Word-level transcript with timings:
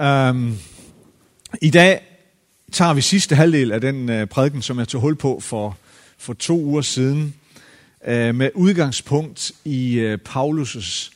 Um, 0.00 0.58
I 1.62 1.70
dag 1.70 2.00
tager 2.72 2.94
vi 2.94 3.00
sidste 3.00 3.34
halvdel 3.34 3.72
af 3.72 3.80
den 3.80 4.08
uh, 4.08 4.28
prædiken, 4.28 4.62
som 4.62 4.78
jeg 4.78 4.88
tog 4.88 5.00
hul 5.00 5.16
på 5.16 5.40
for, 5.40 5.76
for 6.18 6.32
to 6.32 6.60
uger 6.60 6.82
siden, 6.82 7.34
uh, 8.00 8.34
med 8.34 8.50
udgangspunkt 8.54 9.52
i 9.64 10.06
uh, 10.06 10.18
Paulus' 10.28 11.12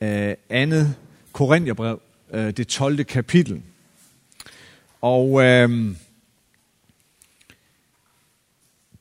uh, 0.00 0.32
andet 0.50 0.94
Korintherbrev, 1.32 2.00
uh, 2.34 2.38
det 2.40 2.68
12. 2.68 3.04
kapitel. 3.04 3.62
Og 5.00 5.30
uh, 5.30 5.94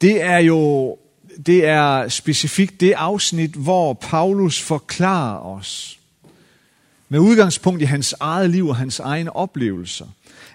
det 0.02 0.22
er 0.22 0.38
jo 0.38 0.98
det 1.46 1.66
er 1.66 2.08
specifikt 2.08 2.82
det 2.82 2.92
afsnit, 2.92 3.52
hvor 3.52 3.94
Paulus 3.94 4.62
forklarer 4.62 5.40
os, 5.40 6.00
med 7.14 7.20
udgangspunkt 7.20 7.82
i 7.82 7.86
hans 7.86 8.16
eget 8.20 8.50
liv 8.50 8.68
og 8.68 8.76
hans 8.76 9.00
egne 9.00 9.36
oplevelser, 9.36 10.06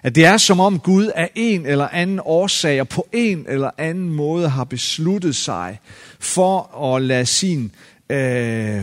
at 0.03 0.15
det 0.15 0.25
er 0.25 0.37
som 0.37 0.59
om 0.59 0.79
Gud 0.79 1.11
af 1.15 1.31
en 1.35 1.65
eller 1.65 1.87
anden 1.87 2.19
årsag 2.23 2.81
og 2.81 2.89
på 2.89 3.07
en 3.11 3.45
eller 3.47 3.71
anden 3.77 4.09
måde 4.09 4.49
har 4.49 4.63
besluttet 4.63 5.35
sig 5.35 5.79
for 6.19 6.85
at 6.95 7.01
lade 7.01 7.25
sin 7.25 7.71
øh, 8.09 8.81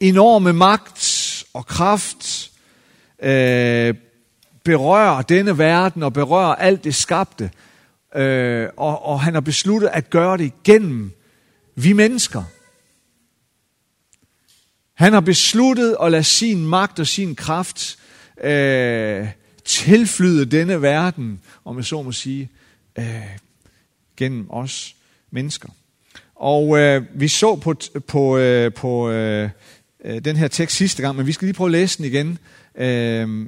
enorme 0.00 0.52
magt 0.52 1.44
og 1.54 1.66
kraft 1.66 2.50
øh, 3.22 3.94
berøre 4.64 5.24
denne 5.28 5.58
verden 5.58 6.02
og 6.02 6.12
berøre 6.12 6.62
alt 6.62 6.84
det 6.84 6.94
skabte, 6.94 7.50
øh, 8.16 8.68
og, 8.76 9.06
og 9.06 9.20
han 9.20 9.34
har 9.34 9.40
besluttet 9.40 9.90
at 9.92 10.10
gøre 10.10 10.36
det 10.36 10.52
gennem 10.64 11.12
vi 11.74 11.92
mennesker. 11.92 12.42
Han 14.96 15.12
har 15.12 15.20
besluttet 15.20 15.96
at 16.02 16.10
lade 16.12 16.24
sin 16.24 16.66
magt 16.66 16.98
og 16.98 17.06
sin 17.06 17.34
kraft 17.34 17.98
øh, 18.44 19.28
tilflyde 19.64 20.46
denne 20.46 20.82
verden, 20.82 21.40
om 21.64 21.76
jeg 21.76 21.84
så 21.84 22.02
må 22.02 22.12
sige, 22.12 22.50
øh, 22.98 23.04
gennem 24.16 24.46
os 24.50 24.96
mennesker. 25.30 25.68
Og 26.34 26.78
øh, 26.78 27.02
vi 27.14 27.28
så 27.28 27.56
på, 27.56 27.74
på, 28.06 28.38
øh, 28.38 28.74
på 28.74 29.10
øh, 29.10 29.50
øh, 30.04 30.24
den 30.24 30.36
her 30.36 30.48
tekst 30.48 30.76
sidste 30.76 31.02
gang, 31.02 31.16
men 31.16 31.26
vi 31.26 31.32
skal 31.32 31.46
lige 31.46 31.56
prøve 31.56 31.68
at 31.68 31.72
læse 31.72 31.98
den 31.98 32.04
igen. 32.04 32.38
Øh, 32.74 33.46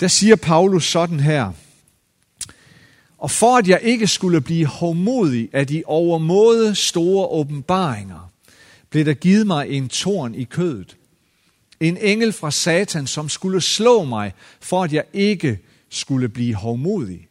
der 0.00 0.08
siger 0.08 0.36
Paulus 0.36 0.90
sådan 0.90 1.20
her, 1.20 1.52
og 3.18 3.30
for 3.30 3.56
at 3.56 3.68
jeg 3.68 3.80
ikke 3.82 4.06
skulle 4.06 4.40
blive 4.40 4.66
hårdmodig 4.66 5.48
af 5.52 5.66
de 5.66 5.82
overmåde 5.86 6.74
store 6.74 7.26
åbenbaringer, 7.26 8.29
blev 8.90 9.04
der 9.04 9.14
givet 9.14 9.46
mig 9.46 9.68
en 9.68 9.88
torn 9.88 10.34
i 10.34 10.44
kødet. 10.44 10.96
En 11.80 11.96
engel 11.96 12.32
fra 12.32 12.50
Satan, 12.50 13.06
som 13.06 13.28
skulle 13.28 13.60
slå 13.60 14.04
mig, 14.04 14.34
for 14.60 14.84
at 14.84 14.92
jeg 14.92 15.04
ikke 15.12 15.58
skulle 15.90 16.28
blive 16.28 16.54
hovmodig. 16.54 17.28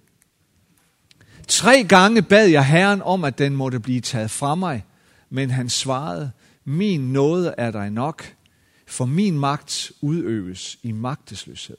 Tre 1.48 1.84
gange 1.84 2.22
bad 2.22 2.48
jeg 2.48 2.66
Herren 2.66 3.02
om, 3.02 3.24
at 3.24 3.38
den 3.38 3.56
måtte 3.56 3.80
blive 3.80 4.02
taget 4.02 4.32
fra 4.32 4.56
mig, 4.56 4.86
men 5.30 5.52
han 5.52 5.70
svarede, 5.70 6.32
min 6.66 7.14
nåde 7.14 7.56
er 7.58 7.72
dig 7.72 7.90
nok, 7.90 8.34
for 8.88 9.06
min 9.06 9.40
magt 9.40 9.92
udøves 10.02 10.78
i 10.84 10.92
magtesløshed. 10.92 11.78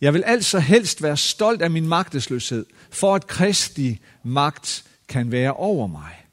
Jeg 0.00 0.14
vil 0.14 0.24
altså 0.26 0.58
helst 0.58 1.02
være 1.02 1.16
stolt 1.16 1.62
af 1.62 1.70
min 1.70 1.88
magtesløshed, 1.88 2.66
for 2.90 3.14
at 3.14 3.26
Kristi 3.26 4.00
magt 4.22 4.84
kan 5.08 5.32
være 5.32 5.52
over 5.52 5.86
mig. 5.86 6.23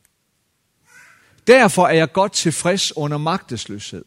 Derfor 1.52 1.88
er 1.88 1.94
jeg 1.94 2.12
godt 2.12 2.32
tilfreds 2.32 2.98
under 2.98 3.18
magtesløshed, 3.18 4.06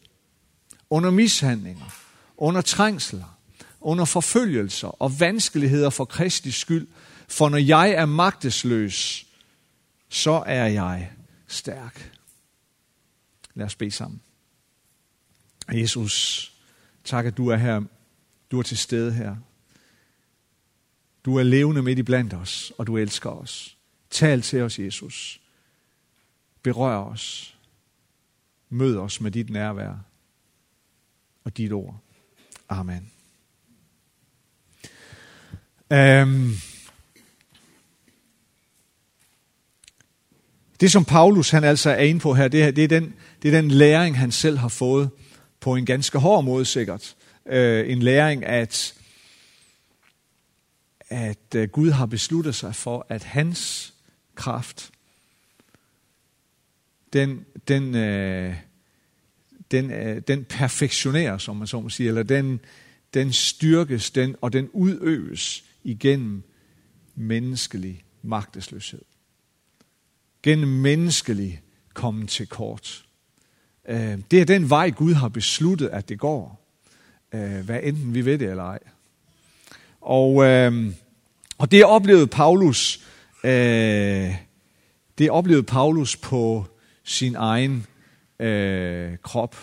under 0.90 1.10
mishandlinger, 1.10 1.94
under 2.36 2.60
trængsler, 2.60 3.38
under 3.80 4.04
forfølgelser 4.04 4.88
og 4.88 5.20
vanskeligheder 5.20 5.90
for 5.90 6.04
Kristi 6.04 6.50
skyld, 6.50 6.88
for 7.28 7.48
når 7.48 7.58
jeg 7.58 7.90
er 7.90 8.06
magtesløs, 8.06 9.26
så 10.08 10.42
er 10.46 10.66
jeg 10.66 11.10
stærk. 11.46 12.12
Lad 13.54 13.66
os 13.66 13.76
bede 13.76 13.90
sammen. 13.90 14.20
Jesus, 15.72 16.52
tak 17.04 17.26
at 17.26 17.36
du 17.36 17.48
er 17.48 17.56
her. 17.56 17.82
Du 18.50 18.58
er 18.58 18.62
til 18.62 18.78
stede 18.78 19.12
her. 19.12 19.36
Du 21.24 21.36
er 21.36 21.42
levende 21.42 21.82
midt 21.82 21.98
i 21.98 22.02
blandt 22.02 22.34
os, 22.34 22.72
og 22.78 22.86
du 22.86 22.96
elsker 22.96 23.30
os. 23.30 23.76
Tal 24.10 24.42
til 24.42 24.62
os, 24.62 24.78
Jesus. 24.78 25.40
Berør 26.64 26.96
os. 26.96 27.56
Mød 28.68 28.96
os 28.96 29.20
med 29.20 29.30
dit 29.30 29.50
nærvær 29.50 29.94
og 31.44 31.56
dit 31.56 31.72
ord. 31.72 32.00
Amen. 32.68 33.10
Um, 35.90 36.54
det 40.80 40.92
som 40.92 41.04
Paulus 41.04 41.50
han 41.50 41.64
altså 41.64 41.90
er 41.90 42.02
inde 42.02 42.20
på 42.20 42.34
her, 42.34 42.48
det 42.48 42.64
her 42.64 42.70
det 42.70 42.84
er, 42.84 42.88
den, 42.88 43.14
det 43.42 43.54
er 43.54 43.60
den 43.60 43.70
læring, 43.70 44.18
han 44.18 44.32
selv 44.32 44.58
har 44.58 44.68
fået 44.68 45.10
på 45.60 45.76
en 45.76 45.86
ganske 45.86 46.18
hård 46.18 46.44
måde 46.44 46.64
sikkert. 46.64 47.16
Uh, 47.46 47.90
en 47.90 48.02
læring, 48.02 48.44
at 48.44 48.94
at 51.08 51.54
øh, 51.54 51.68
Gud 51.68 51.90
har 51.90 52.06
besluttet 52.06 52.54
sig 52.54 52.74
for, 52.74 53.06
at 53.08 53.24
hans 53.24 53.94
kraft, 54.34 54.90
den, 57.14 57.44
den, 57.68 57.94
øh, 57.94 58.54
den, 59.70 59.90
øh, 59.90 60.22
den 60.28 60.44
perfektioneres, 60.44 61.42
som 61.42 61.56
man 61.56 61.66
så 61.66 61.80
må 61.80 61.88
sige, 61.88 62.08
eller 62.08 62.22
den, 62.22 62.60
den 63.14 63.32
styrkes 63.32 64.10
den, 64.10 64.36
og 64.40 64.52
den 64.52 64.68
udøves 64.72 65.64
igennem 65.84 66.42
menneskelig 67.14 68.04
magtesløshed. 68.22 69.02
Gennem 70.42 70.68
menneskelig 70.68 71.62
komme 71.94 72.26
til 72.26 72.46
kort. 72.46 73.04
Øh, 73.88 74.18
det 74.30 74.40
er 74.40 74.44
den 74.44 74.70
vej, 74.70 74.90
Gud 74.90 75.14
har 75.14 75.28
besluttet, 75.28 75.88
at 75.88 76.08
det 76.08 76.18
går. 76.18 76.64
Øh, 77.34 77.64
hvad 77.64 77.80
enten 77.82 78.14
vi 78.14 78.24
ved 78.24 78.38
det 78.38 78.50
eller 78.50 78.64
ej. 78.64 78.78
Og, 80.00 80.44
øh, 80.44 80.92
og 81.58 81.70
det 81.70 81.84
oplevede 81.84 82.26
Paulus, 82.26 83.00
øh, 83.44 84.34
det 85.18 85.30
oplevede 85.30 85.62
Paulus 85.62 86.16
på 86.16 86.66
sin 87.04 87.34
egen 87.34 87.86
øh, 88.38 89.16
krop. 89.22 89.56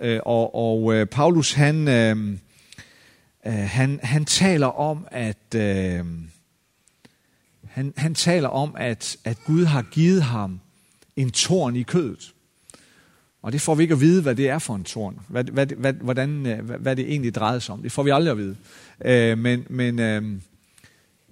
Øh, 0.00 0.20
og 0.24 0.54
og 0.54 0.94
øh, 0.94 1.06
Paulus 1.06 1.52
han, 1.52 1.88
øh, 1.88 2.38
øh, 3.46 3.52
han, 3.52 4.00
han 4.02 4.24
taler 4.24 4.66
om, 4.66 5.06
at 5.10 5.54
øh, 5.56 6.04
han, 7.64 7.92
han 7.96 8.14
taler 8.14 8.48
om, 8.48 8.74
at, 8.78 9.16
at 9.24 9.38
Gud 9.44 9.64
har 9.64 9.82
givet 9.82 10.22
ham 10.22 10.60
en 11.16 11.30
torn 11.30 11.76
i 11.76 11.82
kødet. 11.82 12.34
Og 13.42 13.52
det 13.52 13.60
får 13.60 13.74
vi 13.74 13.82
ikke 13.82 13.94
at 13.94 14.00
vide, 14.00 14.22
hvad 14.22 14.34
det 14.34 14.48
er 14.48 14.58
for 14.58 14.74
en 14.74 14.84
torn. 14.84 15.20
Hvad, 15.28 15.44
hvad, 15.44 15.66
hvad, 15.66 15.92
hvordan, 15.92 16.46
øh, 16.46 16.64
hvad, 16.64 16.78
hvad 16.78 16.96
det 16.96 17.10
egentlig 17.10 17.34
drejede 17.34 17.60
sig 17.60 17.72
om. 17.72 17.82
Det 17.82 17.92
får 17.92 18.02
vi 18.02 18.10
aldrig 18.10 18.30
at 18.30 18.38
vide. 18.38 18.56
Øh, 19.04 19.38
men 19.38 19.66
men 19.68 19.98
øh, 19.98 20.22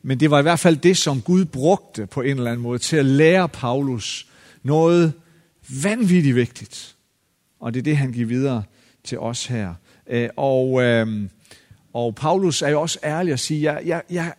men 0.03 0.21
det 0.21 0.31
var 0.31 0.39
i 0.39 0.43
hvert 0.43 0.59
fald 0.59 0.77
det, 0.77 0.97
som 0.97 1.23
Gud 1.23 1.45
brugte 1.45 2.07
på 2.07 2.21
en 2.21 2.37
eller 2.37 2.51
anden 2.51 2.63
måde 2.63 2.79
til 2.79 2.97
at 2.97 3.05
lære 3.05 3.49
Paulus 3.49 4.27
noget 4.63 5.13
vanvittigt 5.83 6.37
vigtigt. 6.37 6.97
Og 7.61 7.75
det 7.75 7.79
er 7.79 7.83
det, 7.83 7.97
han 7.97 8.13
giver 8.13 8.27
videre 8.27 8.63
til 9.05 9.19
os 9.19 9.47
her. 9.47 9.75
Øh, 10.07 10.29
og, 10.37 10.83
øhm, 10.83 11.31
og 11.93 12.15
Paulus 12.15 12.63
er 12.63 12.69
jo 12.69 12.81
også 12.81 12.99
ærlig 13.05 13.33
at 13.33 13.41
sige, 13.41 13.73
jeg, 13.73 13.87
jeg, 13.87 14.03
jeg, 14.11 14.33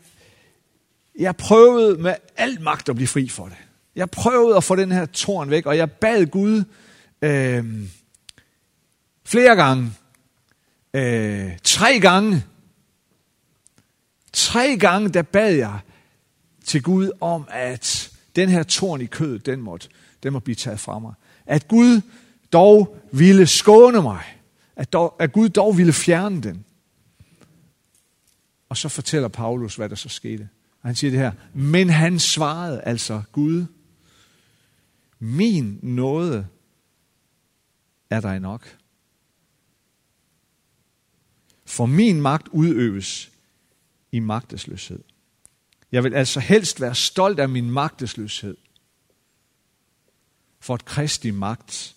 jeg 1.19 1.35
prøvede 1.35 2.01
med 2.01 2.15
al 2.38 2.61
magt 2.61 2.89
at 2.89 2.95
blive 2.95 3.07
fri 3.07 3.29
for 3.29 3.45
det. 3.45 3.57
Jeg 3.95 4.09
prøvede 4.09 4.57
at 4.57 4.63
få 4.63 4.75
den 4.75 4.91
her 4.91 5.05
tårn 5.05 5.49
væk, 5.49 5.65
og 5.65 5.77
jeg 5.77 5.91
bad 5.91 6.25
Gud 6.25 6.63
øh, 7.21 7.65
flere 9.25 9.56
gange, 9.56 9.91
øh, 10.94 11.57
tre 11.63 12.00
gange, 12.00 12.44
Tre 14.38 14.77
gange, 14.77 15.09
der 15.09 15.21
bad 15.21 15.53
jeg 15.53 15.80
til 16.65 16.83
Gud 16.83 17.12
om, 17.21 17.47
at 17.50 18.12
den 18.35 18.50
her 18.50 18.63
torn 18.63 19.01
i 19.01 19.06
kødet, 19.06 19.45
den 19.45 19.62
måtte, 19.62 19.89
den 20.24 20.34
må 20.34 20.40
blive 20.40 20.56
taget 20.56 20.80
fra 20.80 21.00
mig. 21.00 21.14
At 21.46 21.68
Gud 21.68 22.02
dog 22.54 22.98
ville 23.12 23.48
skåne 23.48 24.02
mig. 24.02 24.24
At, 24.75 24.94
dog, 24.94 25.16
at 25.19 25.31
Gud 25.31 25.50
dog 25.50 25.78
ville 25.78 25.94
fjerne 25.94 26.42
den. 26.42 26.66
Og 28.69 28.78
så 28.78 28.90
fortæller 28.90 29.28
Paulus, 29.28 29.75
hvad 29.75 29.90
der 29.90 29.96
så 29.96 30.10
skete. 30.10 30.50
Og 30.81 30.90
han 30.90 30.96
siger 30.96 31.12
det 31.12 31.19
her. 31.19 31.31
Men 31.54 31.90
han 31.90 32.19
svarede 32.19 32.81
altså, 32.81 33.22
Gud, 33.31 33.66
min 35.19 35.80
nåde 35.81 36.48
er 38.10 38.22
dig 38.22 38.40
nok. 38.40 38.78
For 41.66 41.86
min 41.86 42.22
magt 42.22 42.48
udøves 42.48 43.31
i 44.12 44.19
magtesløshed. 44.19 45.04
Jeg 45.92 46.04
vil 46.04 46.14
altså 46.14 46.40
helst 46.40 46.81
være 46.81 46.96
stolt 46.96 47.40
af 47.40 47.50
min 47.50 47.72
magtesløshed, 47.72 48.58
for 50.68 50.74
at 50.74 50.86
Kristi 50.86 51.31
magt 51.31 51.96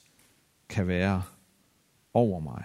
kan 0.68 0.86
være 0.86 1.22
over 2.14 2.40
mig. 2.40 2.64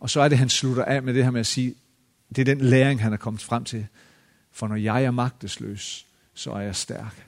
Og 0.00 0.10
så 0.10 0.20
er 0.20 0.28
det, 0.28 0.38
han 0.38 0.48
slutter 0.48 0.84
af 0.84 1.02
med 1.02 1.14
det 1.14 1.24
her 1.24 1.30
med 1.30 1.40
at 1.40 1.46
sige, 1.46 1.74
det 2.28 2.38
er 2.38 2.44
den 2.44 2.60
læring, 2.60 3.02
han 3.02 3.12
er 3.12 3.16
kommet 3.16 3.42
frem 3.42 3.64
til. 3.64 3.86
For 4.52 4.68
når 4.68 4.76
jeg 4.76 5.04
er 5.04 5.10
magtesløs, 5.10 6.06
så 6.34 6.52
er 6.52 6.60
jeg 6.60 6.76
stærk. 6.76 7.26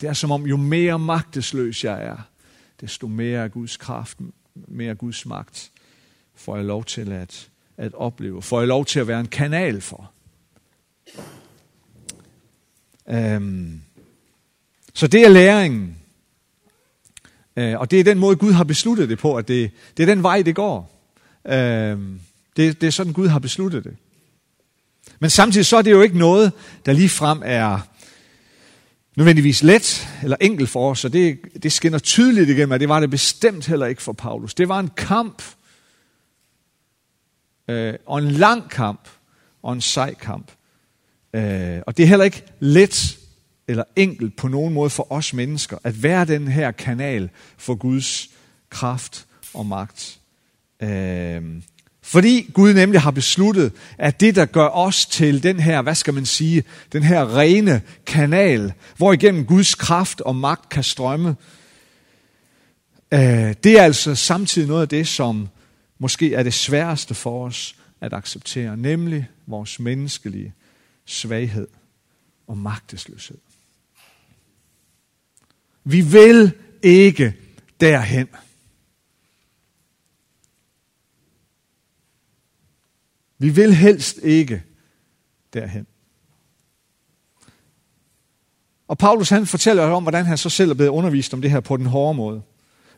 Det 0.00 0.08
er 0.08 0.12
som 0.12 0.30
om, 0.30 0.46
jo 0.46 0.56
mere 0.56 0.98
magtesløs 0.98 1.84
jeg 1.84 2.04
er, 2.04 2.18
desto 2.80 3.08
mere 3.08 3.42
af 3.42 3.52
Guds 3.52 3.76
kraft, 3.76 4.18
mere 4.54 4.90
af 4.90 4.98
Guds 4.98 5.26
magt, 5.26 5.70
får 6.34 6.56
jeg 6.56 6.64
lov 6.64 6.84
til 6.84 7.12
at, 7.12 7.50
at 7.76 7.94
opleve, 7.94 8.42
får 8.42 8.60
jeg 8.60 8.68
lov 8.68 8.84
til 8.84 9.00
at 9.00 9.06
være 9.06 9.20
en 9.20 9.28
kanal 9.28 9.80
for. 9.80 10.12
Um, 13.04 13.82
så 15.00 15.06
det 15.06 15.24
er 15.24 15.28
læringen. 15.28 15.96
Øh, 17.56 17.80
og 17.80 17.90
det 17.90 18.00
er 18.00 18.04
den 18.04 18.18
måde, 18.18 18.36
Gud 18.36 18.52
har 18.52 18.64
besluttet 18.64 19.08
det 19.08 19.18
på, 19.18 19.36
at 19.36 19.48
det, 19.48 19.70
det 19.96 20.02
er 20.02 20.06
den 20.06 20.22
vej, 20.22 20.42
det 20.42 20.54
går. 20.54 21.06
Øh, 21.46 21.98
det, 22.56 22.80
det 22.80 22.82
er 22.82 22.90
sådan, 22.90 23.12
Gud 23.12 23.28
har 23.28 23.38
besluttet 23.38 23.84
det. 23.84 23.96
Men 25.20 25.30
samtidig 25.30 25.66
så 25.66 25.76
er 25.76 25.82
det 25.82 25.90
jo 25.90 26.02
ikke 26.02 26.18
noget, 26.18 26.52
der 26.86 26.92
lige 26.92 27.08
frem 27.08 27.42
er 27.44 27.78
nødvendigvis 29.16 29.62
let 29.62 30.08
eller 30.22 30.36
enkelt 30.40 30.68
for 30.68 30.90
os, 30.90 30.98
så 30.98 31.08
det, 31.08 31.38
det 31.62 31.72
skinner 31.72 31.98
tydeligt 31.98 32.50
igennem, 32.50 32.72
at 32.72 32.80
det 32.80 32.88
var 32.88 33.00
det 33.00 33.10
bestemt 33.10 33.66
heller 33.66 33.86
ikke 33.86 34.02
for 34.02 34.12
Paulus. 34.12 34.54
Det 34.54 34.68
var 34.68 34.80
en 34.80 34.90
kamp, 34.96 35.42
øh, 37.68 37.94
og 38.06 38.18
en 38.18 38.30
lang 38.30 38.70
kamp, 38.70 39.08
og 39.62 39.72
en 39.72 39.80
sej 39.80 40.14
kamp. 40.14 40.50
Øh, 41.34 41.80
og 41.86 41.96
det 41.96 42.02
er 42.02 42.06
heller 42.06 42.24
ikke 42.24 42.44
let 42.60 43.19
eller 43.70 43.84
enkelt 43.96 44.36
på 44.36 44.48
nogen 44.48 44.74
måde 44.74 44.90
for 44.90 45.12
os 45.12 45.34
mennesker, 45.34 45.78
at 45.84 46.02
være 46.02 46.24
den 46.24 46.48
her 46.48 46.70
kanal 46.70 47.30
for 47.58 47.74
Guds 47.74 48.30
kraft 48.70 49.26
og 49.54 49.66
magt. 49.66 50.18
Øh, 50.82 51.42
fordi 52.02 52.50
Gud 52.52 52.74
nemlig 52.74 53.00
har 53.00 53.10
besluttet, 53.10 53.72
at 53.98 54.20
det, 54.20 54.34
der 54.34 54.44
gør 54.44 54.68
os 54.68 55.06
til 55.06 55.42
den 55.42 55.60
her, 55.60 55.82
hvad 55.82 55.94
skal 55.94 56.14
man 56.14 56.26
sige, 56.26 56.64
den 56.92 57.02
her 57.02 57.36
rene 57.36 57.82
kanal, 58.06 58.72
hvor 58.96 59.12
igennem 59.12 59.46
Guds 59.46 59.74
kraft 59.74 60.20
og 60.20 60.36
magt 60.36 60.68
kan 60.68 60.82
strømme, 60.82 61.36
øh, 63.12 63.54
det 63.64 63.78
er 63.78 63.82
altså 63.82 64.14
samtidig 64.14 64.68
noget 64.68 64.82
af 64.82 64.88
det, 64.88 65.08
som 65.08 65.48
måske 65.98 66.34
er 66.34 66.42
det 66.42 66.54
sværeste 66.54 67.14
for 67.14 67.46
os 67.46 67.76
at 68.00 68.12
acceptere, 68.12 68.76
nemlig 68.76 69.28
vores 69.46 69.80
menneskelige 69.80 70.54
svaghed 71.06 71.68
og 72.46 72.58
magtesløshed. 72.58 73.38
Vi 75.84 76.00
vil 76.00 76.52
ikke 76.82 77.34
derhen. 77.80 78.28
Vi 83.38 83.48
vil 83.48 83.74
helst 83.74 84.18
ikke 84.22 84.62
derhen. 85.52 85.86
Og 88.88 88.98
Paulus 88.98 89.28
han 89.28 89.46
fortæller 89.46 89.82
om, 89.82 90.02
hvordan 90.02 90.26
han 90.26 90.38
så 90.38 90.50
selv 90.50 90.70
er 90.70 90.74
blevet 90.74 90.90
undervist 90.90 91.34
om 91.34 91.42
det 91.42 91.50
her 91.50 91.60
på 91.60 91.76
den 91.76 91.86
hårde 91.86 92.16
måde. 92.16 92.42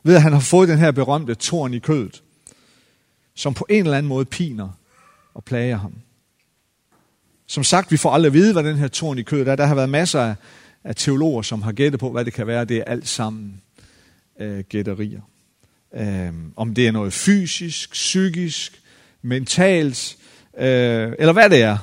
Ved 0.03 0.15
at 0.15 0.21
han 0.21 0.33
har 0.33 0.39
fået 0.39 0.69
den 0.69 0.77
her 0.77 0.91
berømte 0.91 1.35
torn 1.35 1.73
i 1.73 1.79
kødet, 1.79 2.23
som 3.35 3.53
på 3.53 3.65
en 3.69 3.83
eller 3.83 3.97
anden 3.97 4.09
måde 4.09 4.25
piner 4.25 4.69
og 5.33 5.43
plager 5.43 5.77
ham. 5.77 5.93
Som 7.47 7.63
sagt, 7.63 7.91
vi 7.91 7.97
får 7.97 8.11
aldrig 8.11 8.27
at 8.27 8.33
vide, 8.33 8.53
hvad 8.53 8.63
den 8.63 8.77
her 8.77 8.87
torn 8.87 9.17
i 9.17 9.21
kødet 9.21 9.47
er. 9.47 9.55
Der 9.55 9.65
har 9.65 9.75
været 9.75 9.89
masser 9.89 10.21
af, 10.21 10.35
af 10.83 10.95
teologer, 10.95 11.41
som 11.41 11.61
har 11.61 11.71
gættet 11.71 11.99
på, 11.99 12.11
hvad 12.11 12.25
det 12.25 12.33
kan 12.33 12.47
være. 12.47 12.65
Det 12.65 12.77
er 12.77 12.83
alt 12.83 13.07
sammen 13.07 13.61
øh, 14.39 14.63
gætterier. 14.69 15.21
Øh, 15.93 16.33
om 16.55 16.75
det 16.75 16.87
er 16.87 16.91
noget 16.91 17.13
fysisk, 17.13 17.91
psykisk, 17.91 18.81
mentalt, 19.21 20.17
øh, 20.57 21.13
eller 21.19 21.33
hvad 21.33 21.49
det 21.49 21.61
er. 21.61 21.77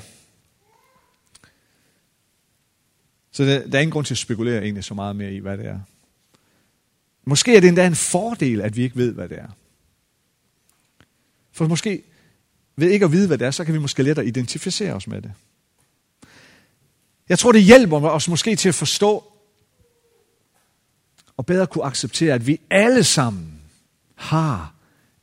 Så 3.33 3.45
der, 3.45 3.67
der 3.69 3.79
er 3.79 3.83
ingen 3.83 3.93
grund 3.93 4.07
til 4.07 4.15
at 4.15 4.19
spekulere 4.19 4.63
egentlig 4.63 4.85
så 4.85 4.95
meget 4.95 5.17
mere 5.17 5.33
i, 5.33 5.39
hvad 5.39 5.59
det 5.59 5.67
er. 5.67 5.81
Måske 7.25 7.57
er 7.57 7.61
det 7.61 7.69
endda 7.69 7.87
en 7.87 7.95
fordel, 7.95 8.61
at 8.61 8.77
vi 8.77 8.83
ikke 8.83 8.97
ved, 8.97 9.13
hvad 9.13 9.29
det 9.29 9.39
er. 9.39 9.49
For 11.53 11.67
måske 11.67 12.03
ved 12.77 12.91
ikke 12.91 13.05
at 13.05 13.13
vide, 13.13 13.27
hvad 13.27 13.39
det 13.39 13.47
er, 13.47 13.51
så 13.51 13.65
kan 13.65 13.75
vi 13.75 13.79
måske 13.79 14.03
lettere 14.03 14.27
identificere 14.27 14.93
os 14.93 15.07
med 15.07 15.23
det. 15.23 15.33
Jeg 17.31 17.39
tror, 17.39 17.53
det 17.53 17.63
hjælper 17.63 18.01
os 18.01 18.29
måske 18.29 18.57
til 18.57 18.69
at 18.69 18.75
forstå 18.75 19.25
og 21.37 21.47
bedre 21.47 21.67
kunne 21.67 21.85
acceptere, 21.85 22.35
at 22.35 22.47
vi 22.47 22.61
alle 22.71 23.05
sammen 23.05 23.61
har 24.15 24.75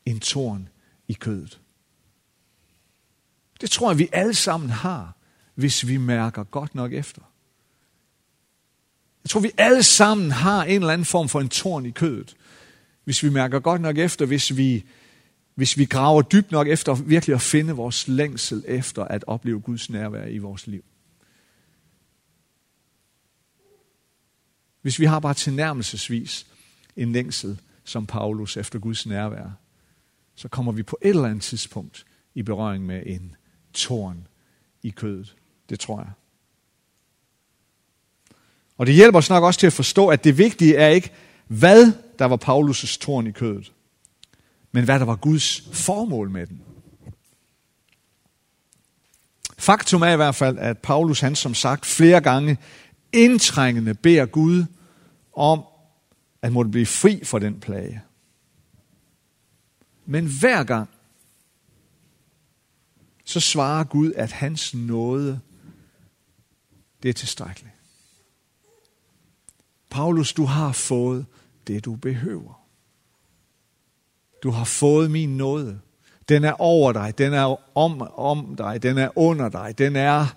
en 0.05 0.19
torn 0.19 0.69
i 1.07 1.13
kødet. 1.13 1.59
Det 3.61 3.69
tror 3.69 3.91
jeg, 3.91 3.99
vi 3.99 4.09
alle 4.11 4.33
sammen 4.33 4.69
har, 4.69 5.15
hvis 5.55 5.87
vi 5.87 5.97
mærker 5.97 6.43
godt 6.43 6.75
nok 6.75 6.93
efter. 6.93 7.21
Jeg 9.23 9.29
tror, 9.29 9.39
vi 9.39 9.51
alle 9.57 9.83
sammen 9.83 10.31
har 10.31 10.63
en 10.63 10.81
eller 10.81 10.93
anden 10.93 11.05
form 11.05 11.29
for 11.29 11.41
en 11.41 11.49
torn 11.49 11.85
i 11.85 11.91
kødet. 11.91 12.35
Hvis 13.03 13.23
vi 13.23 13.29
mærker 13.29 13.59
godt 13.59 13.81
nok 13.81 13.97
efter, 13.97 14.25
hvis 14.25 14.57
vi, 14.57 14.85
hvis 15.55 15.77
vi 15.77 15.85
graver 15.85 16.21
dybt 16.21 16.51
nok 16.51 16.67
efter 16.67 16.93
virkelig 16.93 17.33
at 17.33 17.41
finde 17.41 17.73
vores 17.73 18.07
længsel 18.07 18.63
efter 18.67 19.03
at 19.03 19.23
opleve 19.27 19.59
Guds 19.59 19.89
nærvær 19.89 20.25
i 20.25 20.37
vores 20.37 20.67
liv. 20.67 20.83
Hvis 24.87 24.99
vi 24.99 25.05
har 25.05 25.19
bare 25.19 25.33
tilnærmelsesvis 25.33 26.47
en 26.95 27.11
længsel 27.11 27.59
som 27.83 28.05
Paulus 28.05 28.57
efter 28.57 28.79
Guds 28.79 29.05
nærvær, 29.05 29.49
så 30.35 30.47
kommer 30.47 30.71
vi 30.71 30.83
på 30.83 30.97
et 31.01 31.09
eller 31.09 31.25
andet 31.25 31.43
tidspunkt 31.43 32.05
i 32.35 32.43
berøring 32.43 32.85
med 32.85 33.03
en 33.05 33.35
torn 33.73 34.27
i 34.83 34.89
kødet. 34.89 35.35
Det 35.69 35.79
tror 35.79 35.99
jeg. 35.99 36.11
Og 38.77 38.85
det 38.87 38.95
hjælper 38.95 39.19
os 39.19 39.29
nok 39.29 39.43
også 39.43 39.59
til 39.59 39.67
at 39.67 39.73
forstå, 39.73 40.07
at 40.07 40.23
det 40.23 40.37
vigtige 40.37 40.75
er 40.75 40.87
ikke, 40.87 41.11
hvad 41.47 41.91
der 42.19 42.25
var 42.25 42.37
Paulus' 42.37 42.97
torn 42.99 43.27
i 43.27 43.31
kødet, 43.31 43.71
men 44.71 44.85
hvad 44.85 44.99
der 44.99 45.05
var 45.05 45.15
Guds 45.15 45.69
formål 45.73 46.29
med 46.29 46.47
den. 46.47 46.61
Faktum 49.57 50.01
er 50.01 50.11
i 50.11 50.15
hvert 50.15 50.35
fald, 50.35 50.57
at 50.59 50.77
Paulus 50.77 51.19
han 51.19 51.35
som 51.35 51.53
sagt 51.53 51.85
flere 51.85 52.21
gange 52.21 52.57
indtrængende 53.13 53.93
beder 53.93 54.25
Gud 54.25 54.65
om, 55.37 55.63
at 56.41 56.51
måtte 56.51 56.71
blive 56.71 56.85
fri 56.85 57.23
for 57.23 57.39
den 57.39 57.59
plage. 57.59 58.01
Men 60.05 60.39
hver 60.39 60.63
gang, 60.63 60.89
så 63.25 63.39
svarer 63.39 63.83
Gud, 63.83 64.13
at 64.13 64.31
hans 64.31 64.73
nåde, 64.73 65.39
det 67.03 67.09
er 67.09 67.13
tilstrækkeligt. 67.13 67.73
Paulus, 69.89 70.33
du 70.33 70.45
har 70.45 70.71
fået 70.71 71.25
det, 71.67 71.85
du 71.85 71.95
behøver. 71.95 72.67
Du 74.43 74.51
har 74.51 74.63
fået 74.63 75.11
min 75.11 75.37
nåde. 75.37 75.79
Den 76.29 76.43
er 76.43 76.61
over 76.61 76.91
dig, 76.91 77.17
den 77.17 77.33
er 77.33 77.77
om, 77.77 78.01
om 78.01 78.55
dig, 78.55 78.83
den 78.83 78.97
er 78.97 79.17
under 79.17 79.49
dig, 79.49 79.77
den 79.77 79.95
er, 79.95 80.35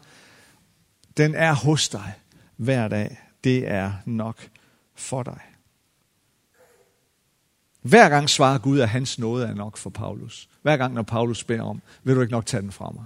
den 1.16 1.34
er 1.34 1.54
hos 1.54 1.88
dig 1.88 2.14
hver 2.56 2.88
dag. 2.88 3.18
Det 3.44 3.68
er 3.68 3.92
nok 4.06 4.49
for 5.00 5.22
dig. 5.22 5.40
Hver 7.82 8.08
gang 8.08 8.30
svarer 8.30 8.58
Gud, 8.58 8.80
at 8.80 8.88
hans 8.88 9.18
nåde 9.18 9.46
er 9.46 9.54
nok 9.54 9.76
for 9.76 9.90
Paulus. 9.90 10.48
Hver 10.62 10.76
gang, 10.76 10.94
når 10.94 11.02
Paulus 11.02 11.44
beder 11.44 11.62
om, 11.62 11.82
vil 12.02 12.16
du 12.16 12.20
ikke 12.20 12.32
nok 12.32 12.46
tage 12.46 12.62
den 12.62 12.72
fra 12.72 12.90
mig. 12.90 13.04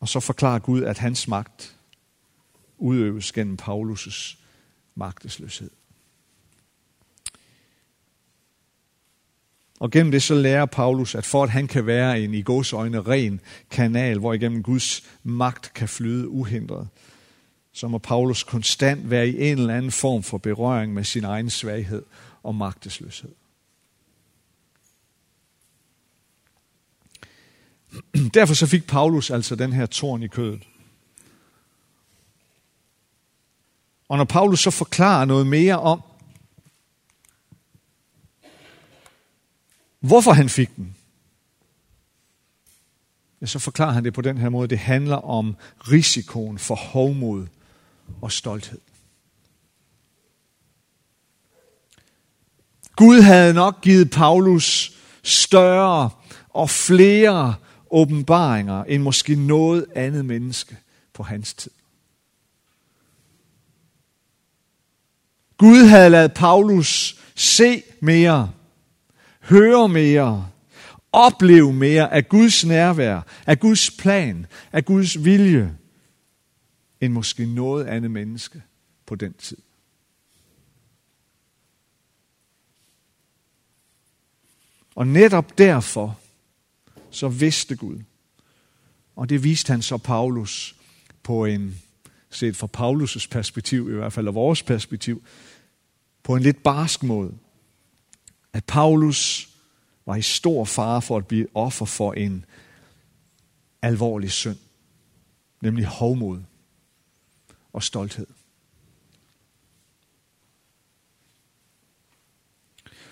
Og 0.00 0.08
så 0.08 0.20
forklarer 0.20 0.58
Gud, 0.58 0.82
at 0.82 0.98
hans 0.98 1.28
magt 1.28 1.76
udøves 2.78 3.32
gennem 3.32 3.58
Paulus' 3.62 4.36
magtesløshed. 4.94 5.70
Og 9.80 9.90
gennem 9.90 10.12
det 10.12 10.22
så 10.22 10.34
lærer 10.34 10.66
Paulus, 10.66 11.14
at 11.14 11.24
for 11.24 11.42
at 11.42 11.50
han 11.50 11.68
kan 11.68 11.86
være 11.86 12.20
en 12.20 12.34
i 12.34 12.42
Guds 12.42 12.72
øjne 12.72 13.00
ren 13.00 13.40
kanal, 13.70 14.18
hvor 14.18 14.32
igennem 14.32 14.62
Guds 14.62 15.02
magt 15.22 15.72
kan 15.74 15.88
flyde 15.88 16.28
uhindret, 16.28 16.88
så 17.76 17.88
må 17.88 17.98
Paulus 17.98 18.42
konstant 18.42 19.10
være 19.10 19.28
i 19.28 19.50
en 19.50 19.58
eller 19.58 19.74
anden 19.74 19.92
form 19.92 20.22
for 20.22 20.38
berøring 20.38 20.94
med 20.94 21.04
sin 21.04 21.24
egen 21.24 21.50
svaghed 21.50 22.02
og 22.42 22.54
magtesløshed. 22.54 23.34
Derfor 28.34 28.54
så 28.54 28.66
fik 28.66 28.86
Paulus 28.86 29.30
altså 29.30 29.56
den 29.56 29.72
her 29.72 29.86
torn 29.86 30.22
i 30.22 30.28
kødet. 30.28 30.62
Og 34.08 34.16
når 34.16 34.24
Paulus 34.24 34.60
så 34.60 34.70
forklarer 34.70 35.24
noget 35.24 35.46
mere 35.46 35.80
om, 35.80 36.02
hvorfor 40.00 40.32
han 40.32 40.48
fik 40.48 40.76
den, 40.76 40.96
ja, 43.40 43.46
så 43.46 43.58
forklarer 43.58 43.92
han 43.92 44.04
det 44.04 44.14
på 44.14 44.22
den 44.22 44.38
her 44.38 44.48
måde. 44.48 44.68
Det 44.68 44.78
handler 44.78 45.16
om 45.16 45.56
risikoen 45.80 46.58
for 46.58 46.74
hovmod 46.74 47.46
og 48.22 48.32
stolthed. 48.32 48.80
Gud 52.96 53.20
havde 53.20 53.54
nok 53.54 53.80
givet 53.80 54.10
Paulus 54.10 54.92
større 55.22 56.10
og 56.48 56.70
flere 56.70 57.54
åbenbaringer 57.90 58.84
end 58.84 59.02
måske 59.02 59.34
noget 59.34 59.86
andet 59.94 60.24
menneske 60.24 60.76
på 61.12 61.22
hans 61.22 61.54
tid. 61.54 61.70
Gud 65.58 65.84
havde 65.84 66.10
lavet 66.10 66.34
Paulus 66.34 67.20
se 67.34 67.82
mere, 68.00 68.52
høre 69.40 69.88
mere, 69.88 70.48
opleve 71.12 71.72
mere 71.72 72.12
af 72.12 72.28
Guds 72.28 72.64
nærvær, 72.64 73.20
af 73.46 73.60
Guds 73.60 73.90
plan, 73.90 74.46
af 74.72 74.84
Guds 74.84 75.24
vilje, 75.24 75.76
end 77.00 77.12
måske 77.12 77.46
noget 77.46 77.84
andet 77.84 78.10
menneske 78.10 78.62
på 79.06 79.14
den 79.14 79.32
tid. 79.32 79.56
Og 84.94 85.06
netop 85.06 85.58
derfor, 85.58 86.20
så 87.10 87.28
vidste 87.28 87.76
Gud, 87.76 88.02
og 89.16 89.28
det 89.28 89.44
viste 89.44 89.70
han 89.70 89.82
så 89.82 89.98
Paulus 89.98 90.76
på 91.22 91.44
en, 91.44 91.80
set 92.30 92.56
fra 92.56 92.68
Paulus' 92.76 93.28
perspektiv, 93.30 93.90
i 93.90 93.94
hvert 93.94 94.12
fald 94.12 94.26
af 94.26 94.34
vores 94.34 94.62
perspektiv, 94.62 95.22
på 96.22 96.36
en 96.36 96.42
lidt 96.42 96.62
barsk 96.62 97.02
måde, 97.02 97.38
at 98.52 98.64
Paulus 98.64 99.50
var 100.06 100.16
i 100.16 100.22
stor 100.22 100.64
fare 100.64 101.02
for 101.02 101.16
at 101.16 101.26
blive 101.26 101.46
offer 101.54 101.86
for 101.86 102.12
en 102.12 102.44
alvorlig 103.82 104.30
synd, 104.30 104.58
nemlig 105.60 105.86
hovmod 105.86 106.42
og 107.76 107.82
stolthed. 107.82 108.26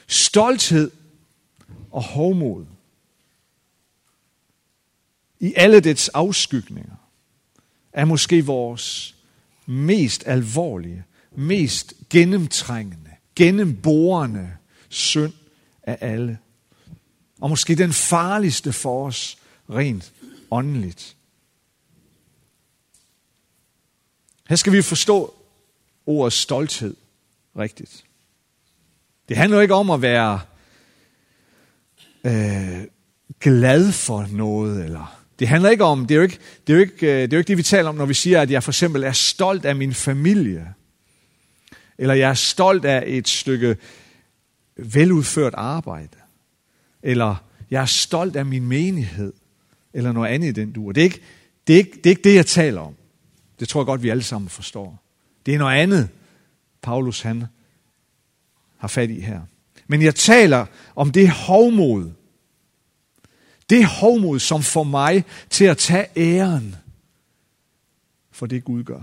Stolthed 0.07 0.91
og 1.91 2.03
hovmod 2.03 2.67
i 5.41 5.55
alle 5.57 5.81
dets 5.81 6.09
afskygninger 6.09 6.97
er 7.93 8.05
måske 8.05 8.47
vores 8.47 9.17
mest 9.67 10.27
alvorlige, 10.27 11.05
mest 11.33 11.95
gennemtrængende, 12.11 13.11
gennemborende 13.37 14.57
synd 14.89 15.33
af 15.83 15.99
alle. 16.01 16.39
Og 17.41 17.51
måske 17.51 17.75
den 17.75 17.93
farligste 17.93 18.73
for 18.73 19.07
os 19.07 19.39
rent 19.71 20.13
åndeligt. 20.51 21.17
Her 24.49 24.57
skal 24.57 24.73
vi 24.73 24.83
forstå 24.83 25.35
ordet 26.07 26.33
stolthed 26.33 26.97
rigtigt. 27.59 28.05
Det 29.29 29.37
handler 29.37 29.61
ikke 29.61 29.75
om 29.75 29.91
at 29.91 30.03
være 30.03 30.41
øh, 32.25 32.85
glad 33.41 33.93
for 33.93 34.27
noget, 34.31 34.85
eller 34.85 35.21
det 35.39 35.49
handler 35.49 35.71
ikke 35.71 35.85
om, 35.85 36.07
det 36.07 36.15
er, 36.15 36.17
jo 36.17 36.23
ikke, 36.23 36.39
det, 36.67 36.73
er 36.73 36.77
jo 36.77 36.81
ikke, 36.81 37.07
øh, 37.07 37.23
det 37.23 37.33
er 37.33 37.37
jo 37.37 37.39
ikke 37.39 37.49
det, 37.49 37.59
vi 37.59 37.63
taler 37.63 37.89
om, 37.89 37.95
når 37.95 38.07
vi 38.07 38.15
siger, 38.15 38.41
at 38.41 38.51
jeg 38.51 38.63
for 38.63 38.71
eksempel 38.71 39.03
er 39.03 39.13
stolt 39.13 39.65
af 39.65 39.77
min 39.77 39.95
familie, 39.95 40.75
eller 41.99 42.15
jeg 42.15 42.31
er 42.31 42.35
stolt 42.35 42.85
af 42.85 43.05
et 43.07 43.29
stykke 43.29 43.77
veludført 44.77 45.55
arbejde, 45.57 46.17
eller 47.03 47.45
jeg 47.71 47.83
er 47.83 47.87
stolt 47.87 48.37
af 48.37 48.47
min 48.47 48.67
menighed, 48.67 49.33
eller 49.95 50.13
noget 50.13 50.29
andet 50.29 50.49
i 50.49 50.53
den 50.53 50.73
du. 50.73 50.91
Det 50.91 51.01
er, 51.01 51.05
ikke, 51.05 51.23
det, 51.67 51.73
er 51.75 51.79
ikke, 51.79 51.97
det 51.97 52.07
er 52.07 52.11
ikke 52.11 52.25
det, 52.25 52.35
jeg 52.35 52.47
taler 52.47 52.81
om. 52.81 52.95
Det 53.61 53.69
tror 53.69 53.81
jeg 53.81 53.87
godt, 53.87 54.03
vi 54.03 54.09
alle 54.09 54.23
sammen 54.23 54.49
forstår. 54.49 55.03
Det 55.47 55.55
er 55.55 55.59
noget 55.59 55.77
andet, 55.79 56.09
Paulus 56.83 57.21
han 57.21 57.45
har 58.79 58.89
fat 58.89 59.11
i 59.11 59.21
her. 59.21 59.41
Men 59.87 60.03
jeg 60.03 60.15
taler 60.15 60.67
om 60.97 61.13
det 61.13 61.31
hovmod. 61.31 62.13
Det 63.71 63.87
hovmod, 63.87 64.39
som 64.39 64.63
får 64.63 64.83
mig 64.83 65.25
til 65.51 65.65
at 65.65 65.79
tage 65.79 66.07
æren 66.17 66.77
for 68.31 68.47
det 68.47 68.65
Gud 68.65 68.85
gør. 68.85 69.03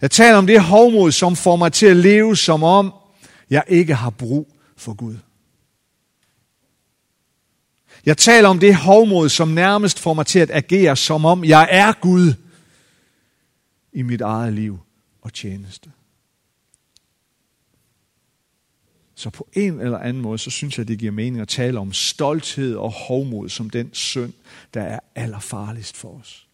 Jeg 0.00 0.10
taler 0.10 0.38
om 0.38 0.46
det 0.46 0.60
hovmod, 0.60 1.12
som 1.12 1.36
får 1.36 1.56
mig 1.56 1.72
til 1.72 1.86
at 1.86 1.96
leve 1.96 2.36
som 2.36 2.62
om, 2.62 2.94
jeg 3.50 3.64
ikke 3.68 3.94
har 3.94 4.10
brug 4.10 4.56
for 4.76 4.94
Gud. 4.94 5.16
Jeg 8.06 8.18
taler 8.18 8.48
om 8.48 8.58
det 8.58 8.76
hovmod, 8.76 9.28
som 9.28 9.48
nærmest 9.48 9.98
får 9.98 10.14
mig 10.14 10.26
til 10.26 10.38
at 10.38 10.50
agere, 10.50 10.96
som 10.96 11.24
om 11.24 11.44
jeg 11.44 11.68
er 11.70 11.92
Gud 12.00 12.34
i 13.92 14.02
mit 14.02 14.20
eget 14.20 14.52
liv 14.52 14.78
og 15.22 15.32
tjeneste. 15.32 15.92
Så 19.14 19.30
på 19.30 19.48
en 19.52 19.80
eller 19.80 19.98
anden 19.98 20.22
måde, 20.22 20.38
så 20.38 20.50
synes 20.50 20.78
jeg, 20.78 20.88
det 20.88 20.98
giver 20.98 21.12
mening 21.12 21.40
at 21.40 21.48
tale 21.48 21.78
om 21.78 21.92
stolthed 21.92 22.76
og 22.76 22.90
hovmod 22.90 23.48
som 23.48 23.70
den 23.70 23.94
synd, 23.94 24.32
der 24.74 24.82
er 24.82 25.00
allerfarligst 25.14 25.96
for 25.96 26.18
os. 26.18 26.48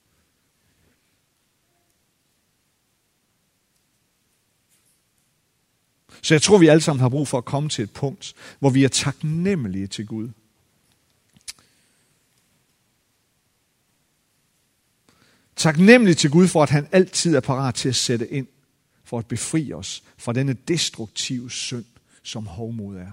Så 6.22 6.34
jeg 6.34 6.42
tror, 6.42 6.58
vi 6.58 6.66
alle 6.66 6.80
sammen 6.80 7.00
har 7.00 7.08
brug 7.08 7.28
for 7.28 7.38
at 7.38 7.44
komme 7.44 7.68
til 7.68 7.82
et 7.82 7.90
punkt, 7.90 8.34
hvor 8.58 8.70
vi 8.70 8.84
er 8.84 8.88
taknemmelige 8.88 9.86
til 9.86 10.06
Gud. 10.06 10.28
Taknemmelig 15.56 16.16
til 16.16 16.30
Gud 16.30 16.48
for, 16.48 16.62
at 16.62 16.70
han 16.70 16.88
altid 16.92 17.34
er 17.34 17.40
parat 17.40 17.74
til 17.74 17.88
at 17.88 17.96
sætte 17.96 18.28
ind 18.28 18.46
for 19.04 19.18
at 19.18 19.26
befri 19.26 19.72
os 19.72 20.02
fra 20.16 20.32
denne 20.32 20.52
destruktive 20.52 21.50
synd, 21.50 21.84
som 22.22 22.46
hovmod 22.46 22.96
er. 22.96 23.10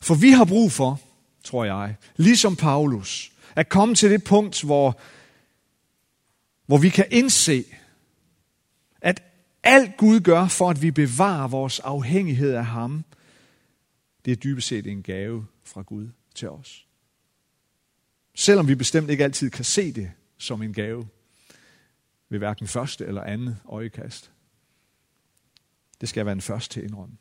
For 0.00 0.14
vi 0.14 0.30
har 0.30 0.44
brug 0.44 0.72
for, 0.72 1.00
tror 1.44 1.64
jeg, 1.64 1.96
ligesom 2.16 2.56
Paulus, 2.56 3.32
at 3.56 3.68
komme 3.68 3.94
til 3.94 4.10
det 4.10 4.24
punkt, 4.24 4.62
hvor, 4.62 5.00
hvor 6.66 6.78
vi 6.78 6.88
kan 6.88 7.06
indse, 7.10 7.64
at 9.00 9.22
alt 9.62 9.96
Gud 9.96 10.20
gør 10.20 10.48
for, 10.48 10.70
at 10.70 10.82
vi 10.82 10.90
bevarer 10.90 11.48
vores 11.48 11.80
afhængighed 11.80 12.52
af 12.52 12.66
ham, 12.66 13.04
det 14.24 14.32
er 14.32 14.36
dybest 14.36 14.68
set 14.68 14.86
en 14.86 15.02
gave 15.02 15.46
fra 15.64 15.82
Gud 15.82 16.08
til 16.34 16.50
os. 16.50 16.86
Selvom 18.34 18.68
vi 18.68 18.74
bestemt 18.74 19.10
ikke 19.10 19.24
altid 19.24 19.50
kan 19.50 19.64
se 19.64 19.92
det 19.92 20.12
som 20.38 20.62
en 20.62 20.74
gave 20.74 21.08
ved 22.28 22.38
hverken 22.38 22.68
første 22.68 23.06
eller 23.06 23.22
andet 23.22 23.58
øjekast. 23.64 24.32
Det 26.00 26.08
skal 26.08 26.20
jeg 26.20 26.26
være 26.26 26.32
en 26.32 26.40
første 26.40 26.74
til 26.74 26.80
at 26.80 26.86
indrømme. 26.86 27.16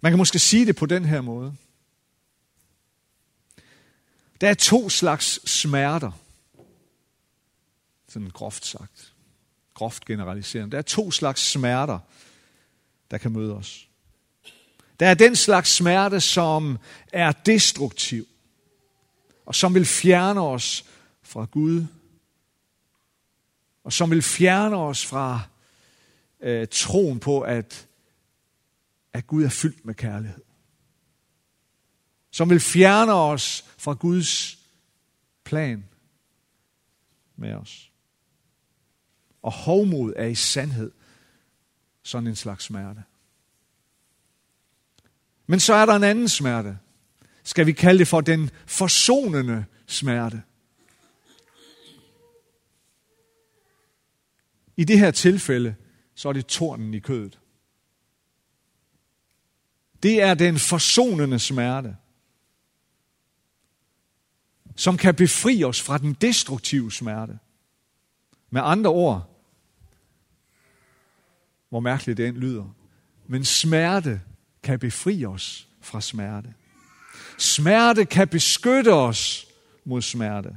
Man 0.00 0.12
kan 0.12 0.18
måske 0.18 0.38
sige 0.38 0.66
det 0.66 0.76
på 0.76 0.86
den 0.86 1.04
her 1.04 1.20
måde. 1.20 1.56
Der 4.40 4.48
er 4.48 4.54
to 4.54 4.88
slags 4.88 5.50
smerter. 5.50 6.12
Sådan 8.08 8.30
groft 8.30 8.66
sagt 8.66 9.14
groft 9.74 10.04
generaliserende. 10.04 10.72
Der 10.72 10.78
er 10.78 10.82
to 10.82 11.10
slags 11.10 11.40
smerter, 11.50 11.98
der 13.10 13.18
kan 13.18 13.32
møde 13.32 13.56
os. 13.56 13.88
Der 15.00 15.06
er 15.06 15.14
den 15.14 15.36
slags 15.36 15.70
smerte, 15.70 16.20
som 16.20 16.78
er 17.12 17.32
destruktiv, 17.32 18.26
og 19.46 19.54
som 19.54 19.74
vil 19.74 19.86
fjerne 19.86 20.40
os 20.40 20.84
fra 21.22 21.44
Gud, 21.44 21.86
og 23.84 23.92
som 23.92 24.10
vil 24.10 24.22
fjerne 24.22 24.76
os 24.76 25.06
fra 25.06 25.40
øh, 26.40 26.68
troen 26.70 27.20
på, 27.20 27.40
at, 27.40 27.88
at 29.12 29.26
Gud 29.26 29.44
er 29.44 29.48
fyldt 29.48 29.84
med 29.84 29.94
kærlighed. 29.94 30.42
Som 32.30 32.50
vil 32.50 32.60
fjerne 32.60 33.12
os 33.12 33.64
fra 33.78 33.92
Guds 33.92 34.58
plan 35.44 35.88
med 37.36 37.54
os. 37.54 37.90
Og 39.42 39.52
hovmod 39.52 40.12
er 40.16 40.26
i 40.26 40.34
sandhed 40.34 40.92
sådan 42.02 42.26
en 42.26 42.36
slags 42.36 42.64
smerte. 42.64 43.02
Men 45.46 45.60
så 45.60 45.74
er 45.74 45.86
der 45.86 45.94
en 45.94 46.04
anden 46.04 46.28
smerte. 46.28 46.78
Skal 47.42 47.66
vi 47.66 47.72
kalde 47.72 47.98
det 47.98 48.08
for 48.08 48.20
den 48.20 48.50
forsonende 48.66 49.64
smerte. 49.86 50.42
I 54.76 54.84
det 54.84 54.98
her 54.98 55.10
tilfælde, 55.10 55.74
så 56.14 56.28
er 56.28 56.32
det 56.32 56.46
tornen 56.46 56.94
i 56.94 56.98
kødet. 56.98 57.40
Det 60.02 60.22
er 60.22 60.34
den 60.34 60.58
forsonende 60.58 61.38
smerte, 61.38 61.96
som 64.76 64.96
kan 64.96 65.14
befri 65.14 65.64
os 65.64 65.82
fra 65.82 65.98
den 65.98 66.14
destruktive 66.14 66.92
smerte. 66.92 67.38
Med 68.50 68.62
andre 68.64 68.90
ord, 68.90 69.30
hvor 71.68 71.80
mærkeligt 71.80 72.16
det 72.16 72.28
end 72.28 72.36
lyder. 72.36 72.74
Men 73.26 73.44
smerte 73.44 74.20
kan 74.64 74.78
befri 74.78 75.24
os 75.24 75.68
fra 75.80 76.00
smerte. 76.00 76.54
Smerte 77.38 78.04
kan 78.04 78.28
beskytte 78.28 78.92
os 78.92 79.46
mod 79.84 80.02
smerte. 80.02 80.56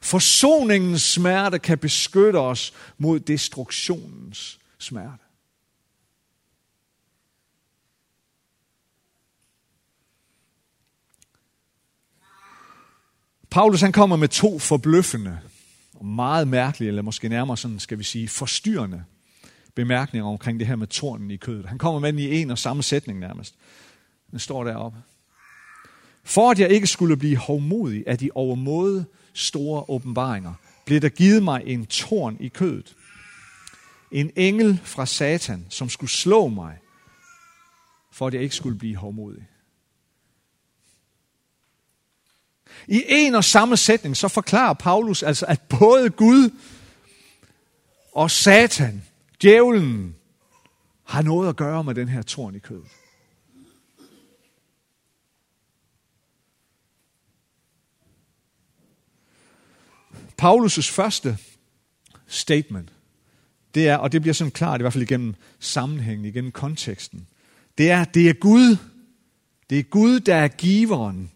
Forsoningens 0.00 1.02
smerte 1.02 1.58
kan 1.58 1.78
beskytte 1.78 2.36
os 2.36 2.72
mod 2.98 3.20
destruktionens 3.20 4.58
smerte. 4.78 5.24
Paulus 13.50 13.80
han 13.80 13.92
kommer 13.92 14.16
med 14.16 14.28
to 14.28 14.58
forbløffende 14.58 15.40
og 15.94 16.06
meget 16.06 16.48
mærkelige, 16.48 16.88
eller 16.88 17.02
måske 17.02 17.28
nærmere 17.28 17.56
sådan, 17.56 17.78
skal 17.78 17.98
vi 17.98 18.04
sige, 18.04 18.28
forstyrrende 18.28 19.04
bemærkninger 19.74 20.28
omkring 20.28 20.58
det 20.60 20.66
her 20.66 20.76
med 20.76 20.86
tornen 20.86 21.30
i 21.30 21.36
kødet. 21.36 21.66
Han 21.66 21.78
kommer 21.78 22.00
med 22.00 22.12
den 22.12 22.18
i 22.18 22.40
en 22.40 22.50
og 22.50 22.58
samme 22.58 22.82
sætning 22.82 23.18
nærmest. 23.18 23.54
Den 24.30 24.38
står 24.38 24.64
deroppe. 24.64 24.98
For 26.24 26.50
at 26.50 26.58
jeg 26.58 26.70
ikke 26.70 26.86
skulle 26.86 27.16
blive 27.16 27.36
hovmodig 27.36 28.04
af 28.06 28.18
de 28.18 28.30
overmåde 28.34 29.04
store 29.32 29.84
åbenbaringer, 29.88 30.54
blev 30.84 31.00
der 31.00 31.08
givet 31.08 31.42
mig 31.42 31.62
en 31.66 31.86
torn 31.86 32.36
i 32.40 32.48
kødet. 32.48 32.94
En 34.10 34.30
engel 34.36 34.80
fra 34.84 35.06
Satan, 35.06 35.66
som 35.68 35.88
skulle 35.88 36.10
slå 36.10 36.48
mig, 36.48 36.78
for 38.12 38.26
at 38.26 38.34
jeg 38.34 38.42
ikke 38.42 38.54
skulle 38.54 38.78
blive 38.78 38.96
hovmodig. 38.96 39.46
I 42.88 43.04
en 43.08 43.34
og 43.34 43.44
samme 43.44 43.76
sætning, 43.76 44.16
så 44.16 44.28
forklarer 44.28 44.74
Paulus 44.74 45.22
altså, 45.22 45.46
at 45.46 45.60
både 45.60 46.10
Gud 46.10 46.50
og 48.12 48.30
Satan, 48.30 49.02
djævlen, 49.44 50.16
har 51.04 51.22
noget 51.22 51.48
at 51.48 51.56
gøre 51.56 51.84
med 51.84 51.94
den 51.94 52.08
her 52.08 52.22
torn 52.22 52.54
i 52.54 52.58
kødet. 52.58 52.88
Paulus' 60.42 60.92
første 60.92 61.38
statement, 62.26 62.92
det 63.74 63.88
er, 63.88 63.96
og 63.96 64.12
det 64.12 64.20
bliver 64.20 64.34
sådan 64.34 64.50
klart, 64.50 64.80
i 64.80 64.82
hvert 64.82 64.92
fald 64.92 65.02
igennem 65.02 65.34
sammenhængen, 65.58 66.24
igennem 66.24 66.52
konteksten, 66.52 67.26
det 67.78 67.90
er, 67.90 68.04
det 68.04 68.28
er 68.28 68.34
Gud, 68.34 68.76
det 69.70 69.78
er 69.78 69.82
Gud, 69.82 70.20
der 70.20 70.34
er 70.34 70.48
giveren 70.48 71.30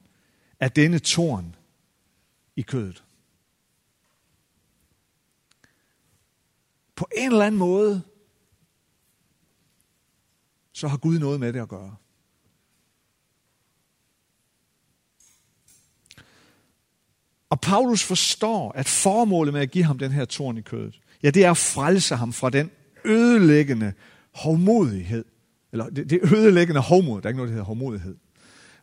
af 0.60 0.72
denne 0.72 0.98
torn 0.98 1.56
i 2.56 2.62
kødet. 2.62 3.02
På 6.98 7.06
en 7.16 7.32
eller 7.32 7.44
anden 7.44 7.58
måde, 7.58 8.02
så 10.72 10.88
har 10.88 10.96
Gud 10.96 11.18
noget 11.18 11.40
med 11.40 11.52
det 11.52 11.60
at 11.60 11.68
gøre. 11.68 11.96
Og 17.50 17.60
Paulus 17.60 18.02
forstår, 18.02 18.72
at 18.72 18.88
formålet 18.88 19.54
med 19.54 19.60
at 19.60 19.70
give 19.70 19.84
ham 19.84 19.98
den 19.98 20.12
her 20.12 20.24
torn 20.24 20.58
i 20.58 20.60
kødet, 20.60 21.00
ja, 21.22 21.30
det 21.30 21.44
er 21.44 21.50
at 21.50 21.56
frelse 21.56 22.16
ham 22.16 22.32
fra 22.32 22.50
den 22.50 22.70
ødelæggende 23.04 23.92
hovmodighed. 24.34 25.24
Eller 25.72 25.90
det, 25.90 26.10
det 26.10 26.20
ødelæggende 26.34 26.80
hovmod. 26.80 27.20
Der 27.20 27.26
er 27.26 27.30
ikke 27.30 27.36
noget, 27.36 27.48
der 27.48 27.54
hedder 27.54 27.64
hovmodighed. 27.64 28.16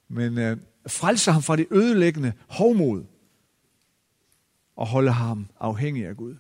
Men 0.08 0.38
øh, 0.38 0.58
frelse 0.88 1.32
ham 1.32 1.42
fra 1.42 1.56
det 1.56 1.68
ødelæggende 1.72 2.34
hovmod 2.48 3.04
og 4.76 4.88
holde 4.88 5.12
ham 5.12 5.48
afhængig 5.60 6.06
af 6.06 6.18
Gud. 6.18 6.36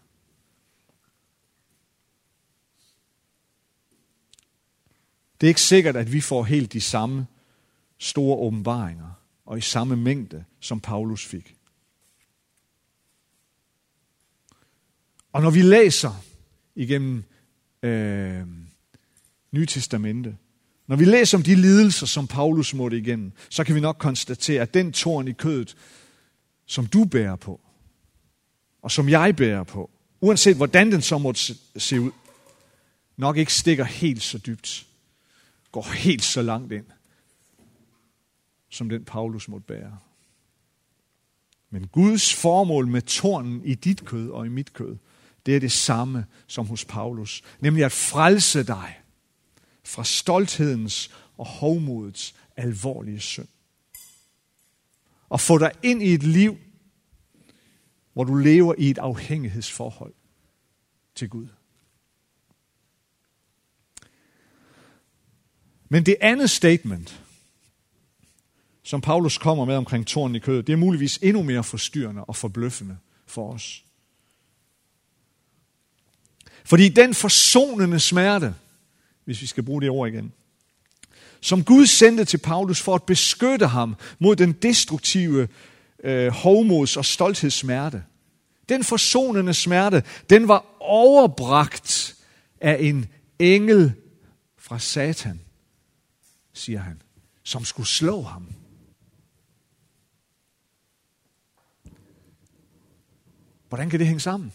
Det 5.41 5.47
er 5.47 5.49
ikke 5.49 5.61
sikkert, 5.61 5.95
at 5.95 6.13
vi 6.13 6.21
får 6.21 6.43
helt 6.43 6.73
de 6.73 6.81
samme 6.81 7.27
store 7.99 8.37
åbenbaringer 8.37 9.19
og 9.45 9.57
i 9.57 9.61
samme 9.61 9.95
mængde, 9.95 10.45
som 10.59 10.79
Paulus 10.79 11.25
fik. 11.25 11.55
Og 15.33 15.41
når 15.41 15.49
vi 15.49 15.61
læser 15.61 16.23
igennem 16.75 17.23
øh, 17.83 18.47
Nye 19.51 19.65
Testamente, 19.65 20.37
når 20.87 20.95
vi 20.95 21.05
læser 21.05 21.37
om 21.37 21.43
de 21.43 21.55
lidelser, 21.55 22.05
som 22.05 22.27
Paulus 22.27 22.73
måtte 22.73 22.97
igennem, 22.97 23.31
så 23.49 23.63
kan 23.63 23.75
vi 23.75 23.79
nok 23.79 23.97
konstatere, 23.97 24.61
at 24.61 24.73
den 24.73 24.91
torn 24.91 25.27
i 25.27 25.31
kødet, 25.31 25.75
som 26.65 26.85
du 26.87 27.05
bærer 27.05 27.35
på, 27.35 27.61
og 28.81 28.91
som 28.91 29.09
jeg 29.09 29.35
bærer 29.35 29.63
på, 29.63 29.89
uanset 30.21 30.55
hvordan 30.55 30.91
den 30.91 31.01
så 31.01 31.17
måtte 31.17 31.55
se 31.77 32.01
ud, 32.01 32.11
nok 33.17 33.37
ikke 33.37 33.53
stikker 33.53 33.83
helt 33.83 34.23
så 34.23 34.37
dybt, 34.37 34.87
går 35.75 35.93
helt 35.93 36.23
så 36.23 36.41
langt 36.41 36.71
ind, 36.71 36.85
som 38.69 38.89
den 38.89 39.05
Paulus 39.05 39.47
måtte 39.47 39.67
bære. 39.67 39.97
Men 41.69 41.87
Guds 41.87 42.33
formål 42.33 42.87
med 42.87 43.01
tornen 43.01 43.65
i 43.65 43.75
dit 43.75 44.05
kød 44.05 44.29
og 44.29 44.45
i 44.45 44.49
mit 44.49 44.73
kød, 44.73 44.97
det 45.45 45.55
er 45.55 45.59
det 45.59 45.71
samme 45.71 46.25
som 46.47 46.67
hos 46.67 46.85
Paulus, 46.85 47.43
nemlig 47.59 47.85
at 47.85 47.91
frelse 47.91 48.63
dig 48.63 48.99
fra 49.83 50.03
stolthedens 50.03 51.11
og 51.37 51.45
hovmodets 51.45 52.35
alvorlige 52.55 53.19
synd. 53.19 53.47
Og 55.29 55.39
få 55.39 55.57
dig 55.57 55.71
ind 55.83 56.03
i 56.03 56.13
et 56.13 56.23
liv, 56.23 56.57
hvor 58.13 58.23
du 58.23 58.35
lever 58.35 58.75
i 58.77 58.89
et 58.89 58.97
afhængighedsforhold 58.97 60.13
til 61.15 61.29
Gud. 61.29 61.47
Men 65.89 66.05
det 66.05 66.15
andet 66.21 66.49
statement, 66.49 67.21
som 68.83 69.01
Paulus 69.01 69.37
kommer 69.37 69.65
med 69.65 69.75
omkring 69.75 70.07
tårnen 70.07 70.35
i 70.35 70.39
kødet, 70.39 70.67
det 70.67 70.73
er 70.73 70.77
muligvis 70.77 71.19
endnu 71.21 71.43
mere 71.43 71.63
forstyrrende 71.63 72.23
og 72.23 72.35
forbløffende 72.35 72.97
for 73.27 73.53
os. 73.53 73.83
Fordi 76.65 76.89
den 76.89 77.13
forsonende 77.13 77.99
smerte, 77.99 78.55
hvis 79.25 79.41
vi 79.41 79.47
skal 79.47 79.63
bruge 79.63 79.81
det 79.81 79.89
ord 79.89 80.09
igen, 80.09 80.33
som 81.41 81.63
Gud 81.63 81.85
sendte 81.85 82.25
til 82.25 82.37
Paulus 82.37 82.81
for 82.81 82.95
at 82.95 83.03
beskytte 83.03 83.67
ham 83.67 83.95
mod 84.19 84.35
den 84.35 84.51
destruktive 84.51 85.47
øh, 86.03 86.27
hovmods- 86.27 86.97
og 86.97 87.05
stolthedssmerte. 87.05 88.03
Den 88.69 88.83
forsonende 88.83 89.53
smerte, 89.53 90.03
den 90.29 90.47
var 90.47 90.65
overbragt 90.79 92.15
af 92.61 92.77
en 92.79 93.05
engel 93.39 93.93
fra 94.57 94.79
Satan, 94.79 95.41
siger 96.57 96.79
han, 96.79 97.01
som 97.43 97.65
skulle 97.65 97.87
slå 97.87 98.21
ham. 98.21 98.53
Hvordan 103.69 103.89
kan 103.89 103.99
det 103.99 104.07
hænge 104.07 104.19
sammen? 104.19 104.53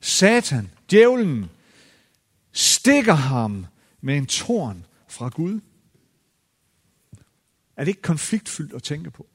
Satan, 0.00 0.70
djævlen, 0.90 1.50
stikker 2.52 3.14
ham 3.14 3.66
med 4.00 4.16
en 4.16 4.26
torn 4.26 4.86
fra 5.08 5.28
Gud. 5.28 5.60
Er 7.76 7.84
det 7.84 7.88
ikke 7.88 8.02
konfliktfyldt 8.02 8.74
at 8.74 8.82
tænke 8.82 9.10
på? 9.10 9.26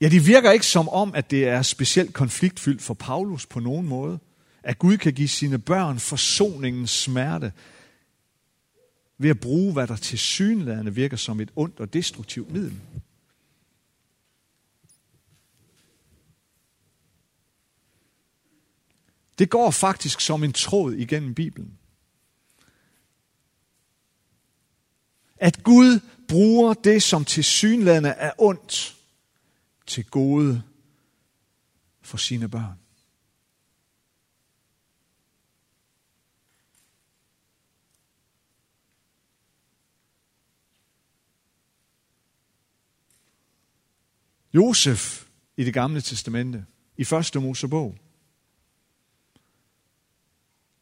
Ja, 0.00 0.08
det 0.08 0.26
virker 0.26 0.50
ikke 0.50 0.66
som 0.66 0.88
om, 0.88 1.14
at 1.14 1.30
det 1.30 1.48
er 1.48 1.62
specielt 1.62 2.14
konfliktfyldt 2.14 2.82
for 2.82 2.94
Paulus 2.94 3.46
på 3.46 3.60
nogen 3.60 3.86
måde. 3.86 4.18
At 4.62 4.78
Gud 4.78 4.96
kan 4.96 5.12
give 5.12 5.28
sine 5.28 5.58
børn 5.58 5.98
forsoningens 5.98 6.90
smerte 6.90 7.52
ved 9.18 9.30
at 9.30 9.40
bruge, 9.40 9.72
hvad 9.72 9.86
der 9.86 9.96
til 9.96 10.18
synlædende 10.18 10.94
virker 10.94 11.16
som 11.16 11.40
et 11.40 11.50
ondt 11.56 11.80
og 11.80 11.92
destruktivt 11.92 12.50
middel. 12.50 12.80
Det 19.38 19.50
går 19.50 19.70
faktisk 19.70 20.20
som 20.20 20.44
en 20.44 20.52
tråd 20.52 20.94
igennem 20.94 21.34
Bibelen. 21.34 21.78
At 25.36 25.62
Gud 25.62 26.00
bruger 26.28 26.74
det, 26.74 27.02
som 27.02 27.24
til 27.24 27.44
synlande 27.44 28.08
er 28.08 28.32
ondt, 28.38 28.96
til 29.86 30.04
gode 30.04 30.62
for 32.02 32.16
sine 32.16 32.48
børn. 32.48 32.78
Josef 44.54 45.26
i 45.56 45.64
det 45.64 45.74
gamle 45.74 46.00
testamente, 46.00 46.66
i 46.96 47.04
første 47.04 47.40
Mosebog, 47.40 47.98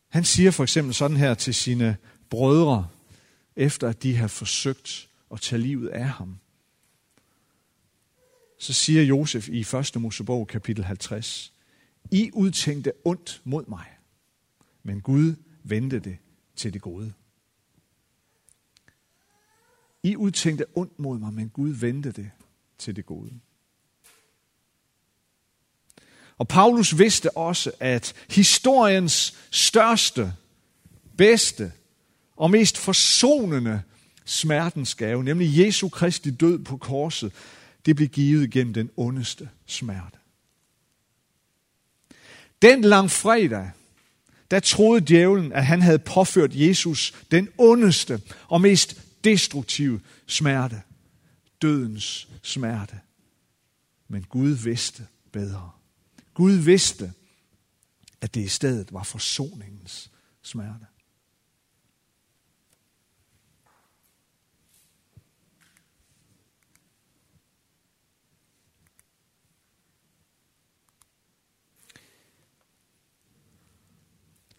han 0.08 0.24
siger 0.24 0.50
for 0.50 0.62
eksempel 0.62 0.94
sådan 0.94 1.16
her 1.16 1.34
til 1.34 1.54
sine 1.54 1.96
brødre, 2.30 2.88
efter 3.56 3.88
at 3.88 4.02
de 4.02 4.16
har 4.16 4.28
forsøgt 4.28 5.08
at 5.30 5.40
tage 5.40 5.62
livet 5.62 5.88
af 5.88 6.08
ham. 6.08 6.38
Så 8.58 8.72
siger 8.72 9.02
Josef 9.02 9.48
i 9.48 9.60
1. 9.60 10.00
Mosebog 10.00 10.48
kapitel 10.48 10.84
50, 10.84 11.52
I 12.10 12.30
udtænkte 12.34 12.92
ondt 13.04 13.42
mod 13.44 13.64
mig, 13.66 13.86
men 14.82 15.00
Gud 15.00 15.34
vendte 15.62 15.98
det 15.98 16.18
til 16.56 16.72
det 16.72 16.82
gode. 16.82 17.12
I 20.02 20.16
udtænkte 20.16 20.64
ondt 20.74 20.98
mod 20.98 21.18
mig, 21.18 21.32
men 21.32 21.48
Gud 21.48 21.70
vendte 21.70 22.12
det 22.12 22.30
til 22.78 22.96
det 22.96 23.06
gode. 23.06 23.40
Og 26.38 26.48
Paulus 26.48 26.98
vidste 26.98 27.36
også, 27.36 27.70
at 27.80 28.14
historiens 28.30 29.34
største, 29.50 30.34
bedste 31.16 31.72
og 32.36 32.50
mest 32.50 32.78
forsonende 32.78 33.82
smertens 34.24 34.94
gave, 34.94 35.24
nemlig 35.24 35.58
Jesu 35.58 35.88
Kristi 35.88 36.30
død 36.30 36.58
på 36.58 36.76
korset, 36.76 37.32
det 37.86 37.96
blev 37.96 38.08
givet 38.08 38.50
gennem 38.50 38.74
den 38.74 38.90
ondeste 38.96 39.48
smerte. 39.66 40.18
Den 42.62 42.80
lang 42.82 43.10
fredag, 43.10 43.70
der 44.50 44.60
troede 44.60 45.04
djævlen, 45.08 45.52
at 45.52 45.66
han 45.66 45.82
havde 45.82 45.98
påført 45.98 46.50
Jesus 46.54 47.14
den 47.30 47.48
ondeste 47.58 48.22
og 48.48 48.60
mest 48.60 49.02
destruktive 49.24 50.00
smerte. 50.26 50.82
Dødens 51.62 52.28
smerte. 52.42 53.00
Men 54.08 54.22
Gud 54.22 54.50
vidste 54.50 55.06
bedre. 55.32 55.70
Gud 56.38 56.52
vidste, 56.52 57.12
at 58.20 58.34
det 58.34 58.40
i 58.40 58.48
stedet 58.48 58.92
var 58.92 59.02
forsoningens 59.02 60.10
smerte. 60.42 60.86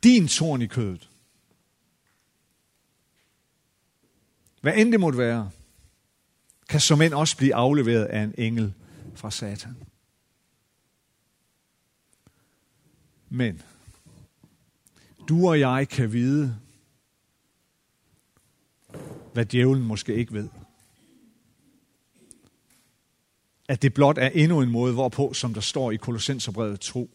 Din 0.04 0.28
torn 0.28 0.62
i 0.62 0.68
kødet. 0.68 1.10
Hvad 4.62 4.74
end 4.78 4.92
det 4.92 5.00
måtte 5.00 5.18
være, 5.18 5.52
kan 6.70 6.80
som 6.80 7.02
end 7.02 7.14
også 7.14 7.38
blive 7.38 7.56
afleveret 7.56 8.06
af 8.06 8.22
en 8.22 8.34
engel 8.38 8.74
fra 9.16 9.32
Satan. 9.32 9.89
Men 13.30 13.62
du 15.30 15.48
og 15.48 15.60
jeg 15.60 15.90
kan 15.90 16.14
vide, 16.14 16.56
hvad 19.34 19.46
djævlen 19.46 19.84
måske 19.84 20.16
ikke 20.16 20.34
ved. 20.34 20.50
At 23.68 23.82
det 23.82 23.94
blot 23.94 24.18
er 24.18 24.30
endnu 24.30 24.62
en 24.62 24.72
måde, 24.72 24.94
hvorpå, 24.94 25.34
som 25.34 25.54
der 25.54 25.62
står 25.62 25.92
i 25.92 25.96
Kolossenserbrevet 25.96 26.80
2, 26.80 27.10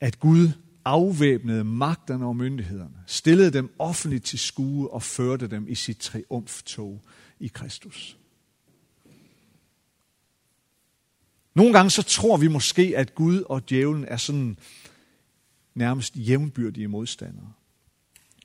at 0.00 0.20
Gud 0.20 0.48
afvæbnede 0.84 1.64
magterne 1.64 2.26
og 2.26 2.36
myndighederne, 2.36 3.04
stillede 3.06 3.50
dem 3.50 3.74
offentligt 3.78 4.24
til 4.24 4.38
skue 4.38 4.90
og 4.90 5.02
førte 5.02 5.46
dem 5.46 5.68
i 5.68 5.74
sit 5.74 5.98
triumftog 5.98 7.02
i 7.40 7.46
Kristus. 7.46 8.18
Nogle 11.54 11.72
gange 11.72 11.90
så 11.90 12.02
tror 12.02 12.36
vi 12.36 12.48
måske, 12.48 12.92
at 12.96 13.14
Gud 13.14 13.42
og 13.42 13.70
djævlen 13.70 14.04
er 14.04 14.16
sådan 14.16 14.58
nærmest 15.74 16.16
jævnbyrdige 16.16 16.88
modstandere, 16.88 17.52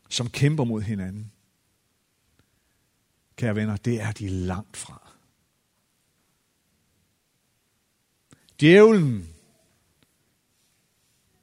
som 0.09 0.29
kæmper 0.29 0.63
mod 0.63 0.81
hinanden. 0.81 1.31
Kære 3.35 3.55
venner, 3.55 3.77
det 3.77 4.01
er 4.01 4.11
de 4.11 4.29
langt 4.29 4.77
fra. 4.77 5.11
Djævlen 8.59 9.27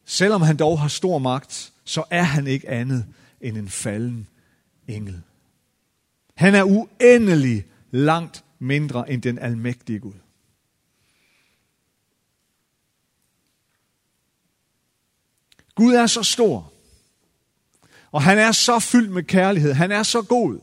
Selvom 0.09 0.43
han 0.43 0.57
dog 0.57 0.81
har 0.81 0.89
stor 0.89 1.19
magt, 1.19 1.73
så 1.85 2.05
er 2.11 2.23
han 2.23 2.47
ikke 2.47 2.69
andet 2.69 3.07
end 3.41 3.57
en 3.57 3.69
falden 3.69 4.29
engel. 4.89 5.23
Han 6.35 6.55
er 6.55 6.65
uendelig 6.65 7.65
langt 7.91 8.45
mindre 8.59 9.11
end 9.11 9.23
den 9.23 9.39
almægtige 9.39 9.99
Gud. 9.99 10.13
Gud 15.77 15.95
er 15.95 16.07
så 16.07 16.23
stor, 16.23 16.73
og 18.13 18.23
han 18.23 18.39
er 18.39 18.53
så 18.53 18.79
fyldt 18.79 19.11
med 19.11 19.23
kærlighed, 19.23 19.73
han 19.73 19.93
er 19.93 20.03
så 20.03 20.23
god, 20.23 20.61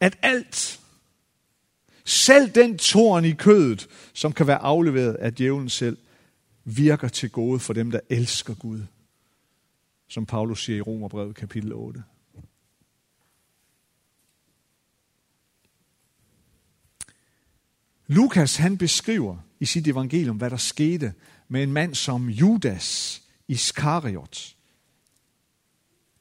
at 0.00 0.18
alt, 0.22 0.80
selv 2.04 2.50
den 2.54 2.78
torn 2.78 3.24
i 3.24 3.32
kødet, 3.32 3.88
som 4.12 4.32
kan 4.32 4.46
være 4.46 4.58
afleveret 4.58 5.14
af 5.14 5.34
djævlen 5.34 5.68
selv, 5.68 5.98
virker 6.64 7.08
til 7.08 7.30
gode 7.30 7.60
for 7.60 7.72
dem, 7.72 7.90
der 7.90 8.00
elsker 8.08 8.54
Gud. 8.54 8.82
Som 10.08 10.26
Paulus 10.26 10.64
siger 10.64 10.76
i 10.76 10.80
Romerbrevet 10.80 11.36
kapitel 11.36 11.72
8. 11.72 12.02
Lukas 18.06 18.56
han 18.56 18.78
beskriver 18.78 19.36
i 19.60 19.64
sit 19.64 19.88
evangelium, 19.88 20.36
hvad 20.36 20.50
der 20.50 20.56
skete 20.56 21.14
med 21.48 21.62
en 21.62 21.72
mand 21.72 21.94
som 21.94 22.28
Judas 22.28 23.22
Iskariot, 23.48 24.54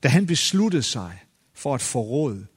da 0.04 0.08
han 0.08 0.28
besluttede 0.28 0.84
sig 0.84 1.20
for 1.54 1.76
at 1.76 1.82
forråde 1.82 2.48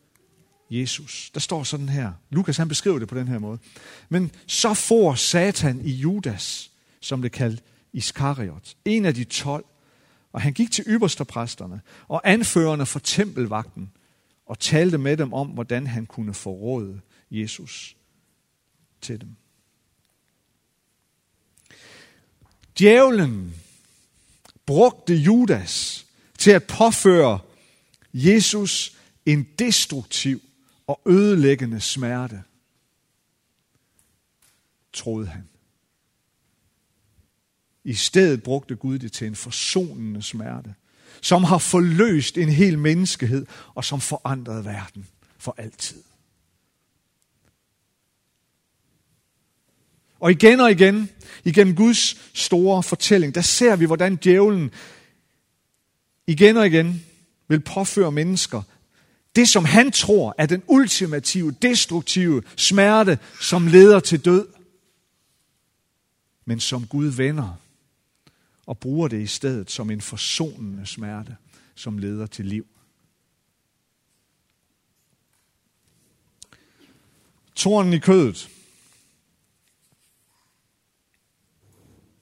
Jesus. 0.70 1.30
Der 1.35 1.40
står 1.40 1.62
sådan 1.62 1.88
her. 1.88 2.12
Lukas 2.30 2.56
han 2.56 2.68
beskriver 2.68 2.98
det 2.98 3.09
på 3.09 3.14
den 3.14 3.28
her 3.28 3.38
måde. 3.38 3.59
Men 4.09 4.30
så 4.46 4.74
får 4.74 5.14
Satan 5.14 5.80
i 5.80 5.90
Judas, 5.90 6.70
som 7.00 7.22
det 7.22 7.33
kaldt 7.33 7.62
Iskariot, 7.92 8.76
en 8.85 9.04
af 9.04 9.14
de 9.14 9.24
tolv, 9.24 9.64
og 10.33 10.40
han 10.40 10.52
gik 10.52 10.70
til 10.70 10.85
ypperstepræsterne 10.88 11.80
og 12.09 12.20
anførerne 12.24 12.87
for 12.87 12.98
tempelvagten 12.98 13.92
og 14.46 14.59
talte 14.59 14.98
med 14.98 15.16
dem 15.16 15.33
om, 15.33 15.48
hvordan 15.48 15.87
han 15.87 16.06
kunne 16.06 16.35
forråde 16.35 17.00
Jesus 17.30 17.96
til 19.00 19.20
dem. 19.20 19.37
Djævlen 22.80 23.54
brugte 24.66 25.14
Judas 25.14 26.06
til 26.38 26.50
at 26.50 26.64
påføre 26.64 27.38
Jesus 28.14 28.96
en 29.26 29.48
destruktiv 29.58 30.42
og 30.86 31.00
ødelæggende 31.06 31.80
smerte, 31.80 32.42
troede 34.92 35.26
han. 35.26 35.48
I 37.84 37.94
stedet 37.94 38.42
brugte 38.42 38.76
Gud 38.76 38.98
det 38.98 39.12
til 39.12 39.26
en 39.26 39.36
forsonende 39.36 40.22
smerte, 40.22 40.74
som 41.22 41.44
har 41.44 41.58
forløst 41.58 42.38
en 42.38 42.48
hel 42.48 42.78
menneskehed 42.78 43.46
og 43.74 43.84
som 43.84 44.00
forandrede 44.00 44.64
verden 44.64 45.08
for 45.38 45.54
altid. 45.58 46.02
Og 50.20 50.30
igen 50.30 50.61
og 50.61 50.70
igen, 50.70 51.11
igennem 51.44 51.76
Guds 51.76 52.16
store 52.38 52.83
fortælling, 52.83 53.35
der 53.35 53.40
ser 53.40 53.76
vi, 53.76 53.85
hvordan 53.85 54.16
djævlen 54.16 54.70
igen 56.26 56.56
og 56.56 56.66
igen 56.66 57.04
vil 57.48 57.61
påføre 57.61 58.12
mennesker 58.12 58.62
det, 59.37 59.48
som 59.48 59.64
han 59.64 59.92
tror 59.92 60.35
er 60.38 60.46
den 60.46 60.62
ultimative, 60.66 61.50
destruktive 61.62 62.42
smerte, 62.56 63.18
som 63.40 63.66
leder 63.66 64.00
til 64.00 64.24
død, 64.24 64.48
men 66.44 66.61
som 66.61 66.87
Gud 66.87 67.06
vender 67.06 67.61
og 68.66 68.78
bruger 68.78 69.09
det 69.09 69.22
i 69.22 69.26
stedet 69.26 69.70
som 69.70 69.90
en 69.90 70.00
forsonende 70.00 70.87
smerte, 70.87 71.37
som 71.74 71.98
leder 71.98 72.26
til 72.26 72.46
liv. 72.46 72.66
Tornen 77.54 77.92
i 77.92 77.98
kødet, 77.98 78.50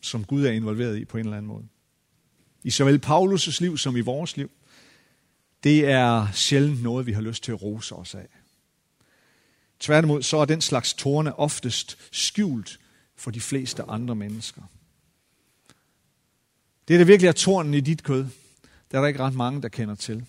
som 0.09 0.25
Gud 0.25 0.45
er 0.45 0.51
involveret 0.51 0.99
i 0.99 1.05
på 1.05 1.17
en 1.17 1.25
eller 1.25 1.37
anden 1.37 1.49
måde. 1.49 1.69
I 2.65 2.71
såvel 2.71 3.03
Paulus' 3.07 3.61
liv 3.61 3.79
som 3.79 3.97
i 3.97 4.01
vores 4.01 4.37
liv, 4.37 4.51
det 5.65 5.85
er 5.85 6.33
sjældent 6.33 6.83
noget, 6.83 7.07
vi 7.07 7.13
har 7.13 7.21
lyst 7.21 7.45
til 7.45 7.53
at 7.53 7.63
rose 7.63 7.95
os 7.95 8.15
af. 8.15 8.29
Tværtimod 9.81 10.23
så 10.23 10.37
er 10.37 10.45
den 10.45 10.61
slags 10.61 10.95
torne 10.95 11.39
oftest 11.39 11.99
skjult 12.13 12.79
for 13.17 13.31
de 13.31 13.41
fleste 13.41 13.83
andre 13.83 14.15
mennesker. 14.15 14.63
Det, 16.89 16.99
der 16.99 17.05
virkelig 17.05 17.29
er 17.29 17.33
tornen 17.33 17.75
i 17.75 17.81
dit 17.81 18.03
kød, 18.03 18.27
der 18.91 18.99
er 18.99 19.01
der 19.01 19.09
ikke 19.09 19.21
ret 19.21 19.35
mange, 19.35 19.63
der 19.63 19.69
kender 19.69 19.95
til. 19.95 20.27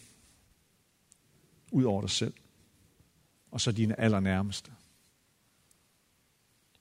Udover 1.72 2.02
dig 2.02 2.10
selv. 2.10 2.34
Og 3.52 3.62
så 3.62 3.72
dine 3.72 4.00
allernærmeste. 4.00 4.72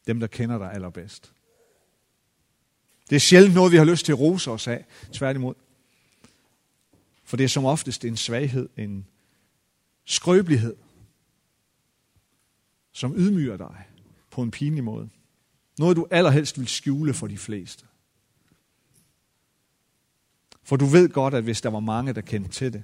Dem, 0.07 0.21
der 0.21 0.27
kender 0.27 0.59
dig 0.59 0.73
allerbedst. 0.73 1.33
Det 3.11 3.17
er 3.17 3.21
sjældent 3.21 3.55
noget, 3.55 3.73
vi 3.73 3.77
har 3.77 3.85
lyst 3.85 4.05
til 4.05 4.13
at 4.13 4.19
rose 4.19 4.51
os 4.51 4.69
af. 4.69 4.85
Tværtimod. 5.13 5.55
For 7.25 7.37
det 7.37 7.45
er 7.45 7.49
som 7.49 7.65
oftest 7.65 8.05
en 8.05 8.17
svaghed, 8.17 8.69
en 8.77 9.07
skrøbelighed, 10.05 10.77
som 12.93 13.15
ydmyger 13.17 13.57
dig 13.57 13.85
på 14.31 14.43
en 14.43 14.51
pinlig 14.51 14.85
måde. 14.85 15.09
Noget, 15.79 15.97
du 15.97 16.07
allerhelst 16.11 16.59
vil 16.59 16.69
skjule 16.69 17.15
for 17.15 17.27
de 17.27 17.39
fleste. 17.39 17.85
For 20.63 20.77
du 20.77 20.87
ved 20.87 21.09
godt, 21.09 21.35
at 21.35 21.43
hvis 21.43 21.61
der 21.61 21.71
var 21.71 21.81
mange, 21.81 22.13
der 22.13 22.21
kendte 22.21 22.51
til 22.51 22.73
det, 22.73 22.83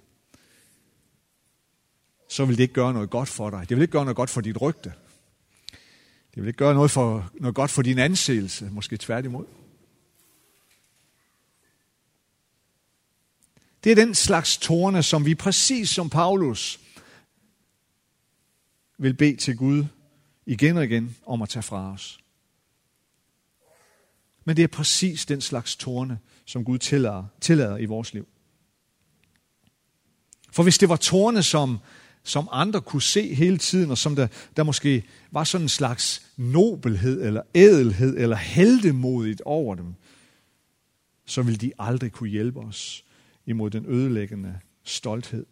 så 2.28 2.44
vil 2.44 2.56
det 2.56 2.62
ikke 2.62 2.74
gøre 2.74 2.92
noget 2.92 3.10
godt 3.10 3.28
for 3.28 3.50
dig. 3.50 3.68
Det 3.68 3.76
vil 3.76 3.82
ikke 3.82 3.92
gøre 3.92 4.04
noget 4.04 4.16
godt 4.16 4.30
for 4.30 4.40
dit 4.40 4.60
rygte. 4.60 4.92
Det 6.34 6.42
vil 6.42 6.46
ikke 6.46 6.58
gøre 6.58 6.74
noget, 6.74 6.90
for, 6.90 7.30
noget 7.34 7.54
godt 7.54 7.70
for 7.70 7.82
din 7.82 7.98
anseelse, 7.98 8.70
måske 8.70 8.96
tværtimod. 8.96 9.44
Det 13.84 13.92
er 13.92 13.96
den 13.96 14.14
slags 14.14 14.58
tårne, 14.58 15.02
som 15.02 15.26
vi 15.26 15.34
præcis 15.34 15.90
som 15.90 16.10
Paulus 16.10 16.80
vil 18.98 19.14
bede 19.14 19.36
til 19.36 19.56
Gud 19.56 19.84
igen 20.46 20.76
og 20.76 20.84
igen 20.84 21.16
om 21.26 21.42
at 21.42 21.48
tage 21.48 21.62
fra 21.62 21.92
os. 21.92 22.20
Men 24.44 24.56
det 24.56 24.62
er 24.62 24.68
præcis 24.68 25.26
den 25.26 25.40
slags 25.40 25.76
tårne, 25.76 26.18
som 26.44 26.64
Gud 26.64 26.78
tillader, 26.78 27.24
tillader 27.40 27.76
i 27.76 27.84
vores 27.84 28.14
liv. 28.14 28.28
For 30.50 30.62
hvis 30.62 30.78
det 30.78 30.88
var 30.88 30.96
tårne, 30.96 31.42
som, 31.42 31.78
som 32.22 32.48
andre 32.52 32.80
kunne 32.80 33.02
se 33.02 33.34
hele 33.34 33.58
tiden, 33.58 33.90
og 33.90 33.98
som 33.98 34.16
der, 34.16 34.26
der 34.56 34.62
måske 34.62 35.04
var 35.30 35.44
sådan 35.44 35.64
en 35.64 35.68
slags 35.68 36.26
nobelhed, 36.36 37.22
eller 37.22 37.42
ædelhed, 37.54 38.16
eller 38.16 38.36
heldemodigt 38.36 39.40
over 39.40 39.74
dem, 39.74 39.94
så 41.26 41.42
ville 41.42 41.58
de 41.58 41.72
aldrig 41.78 42.12
kunne 42.12 42.30
hjælpe 42.30 42.60
os 42.60 43.03
imod 43.46 43.70
den 43.70 43.86
ødelæggende 43.86 44.60
stolthed, 44.82 45.46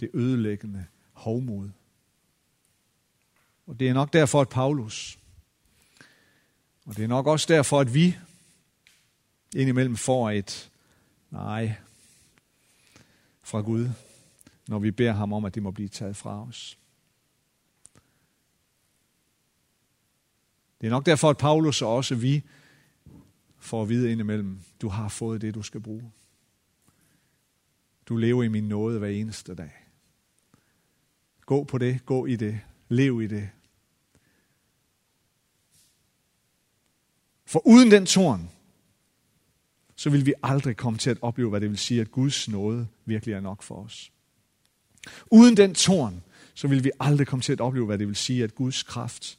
det 0.00 0.10
ødelæggende 0.14 0.86
hovmod. 1.12 1.70
Og 3.66 3.80
det 3.80 3.88
er 3.88 3.94
nok 3.94 4.12
derfor, 4.12 4.40
at 4.40 4.48
Paulus, 4.48 5.18
og 6.86 6.96
det 6.96 7.04
er 7.04 7.08
nok 7.08 7.26
også 7.26 7.46
derfor, 7.48 7.80
at 7.80 7.94
vi 7.94 8.16
indimellem 9.56 9.96
får 9.96 10.30
et 10.30 10.70
nej 11.30 11.74
fra 13.42 13.60
Gud, 13.60 13.88
når 14.68 14.78
vi 14.78 14.90
beder 14.90 15.12
ham 15.12 15.32
om, 15.32 15.44
at 15.44 15.54
det 15.54 15.62
må 15.62 15.70
blive 15.70 15.88
taget 15.88 16.16
fra 16.16 16.42
os. 16.42 16.78
Det 20.80 20.86
er 20.86 20.90
nok 20.90 21.06
derfor, 21.06 21.30
at 21.30 21.38
Paulus 21.38 21.82
og 21.82 21.96
også 21.96 22.14
vi 22.14 22.42
får 23.58 23.82
at 23.82 23.88
vide 23.88 24.12
indimellem, 24.12 24.60
du 24.82 24.88
har 24.88 25.08
fået 25.08 25.40
det, 25.40 25.54
du 25.54 25.62
skal 25.62 25.80
bruge. 25.80 26.12
Du 28.06 28.16
lever 28.16 28.42
i 28.42 28.48
min 28.48 28.68
nåde 28.68 28.98
hver 28.98 29.08
eneste 29.08 29.54
dag. 29.54 29.72
Gå 31.40 31.64
på 31.64 31.78
det, 31.78 32.06
gå 32.06 32.26
i 32.26 32.36
det, 32.36 32.60
lev 32.88 33.22
i 33.22 33.26
det. 33.26 33.50
For 37.46 37.66
uden 37.66 37.90
den 37.90 38.06
torn, 38.06 38.50
så 39.96 40.10
vil 40.10 40.26
vi 40.26 40.32
aldrig 40.42 40.76
komme 40.76 40.98
til 40.98 41.10
at 41.10 41.18
opleve, 41.22 41.50
hvad 41.50 41.60
det 41.60 41.70
vil 41.70 41.78
sige, 41.78 42.00
at 42.00 42.10
Guds 42.10 42.48
nåde 42.48 42.88
virkelig 43.04 43.32
er 43.32 43.40
nok 43.40 43.62
for 43.62 43.84
os. 43.84 44.12
Uden 45.30 45.56
den 45.56 45.74
torn, 45.74 46.24
så 46.54 46.68
vil 46.68 46.84
vi 46.84 46.90
aldrig 47.00 47.26
komme 47.26 47.42
til 47.42 47.52
at 47.52 47.60
opleve, 47.60 47.86
hvad 47.86 47.98
det 47.98 48.08
vil 48.08 48.16
sige, 48.16 48.44
at 48.44 48.54
Guds 48.54 48.82
kraft 48.82 49.38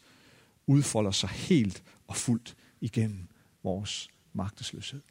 udfolder 0.67 1.11
sig 1.11 1.29
helt 1.29 1.83
og 2.07 2.15
fuldt 2.15 2.55
igennem 2.81 3.27
vores 3.63 4.09
magtesløshed. 4.33 5.01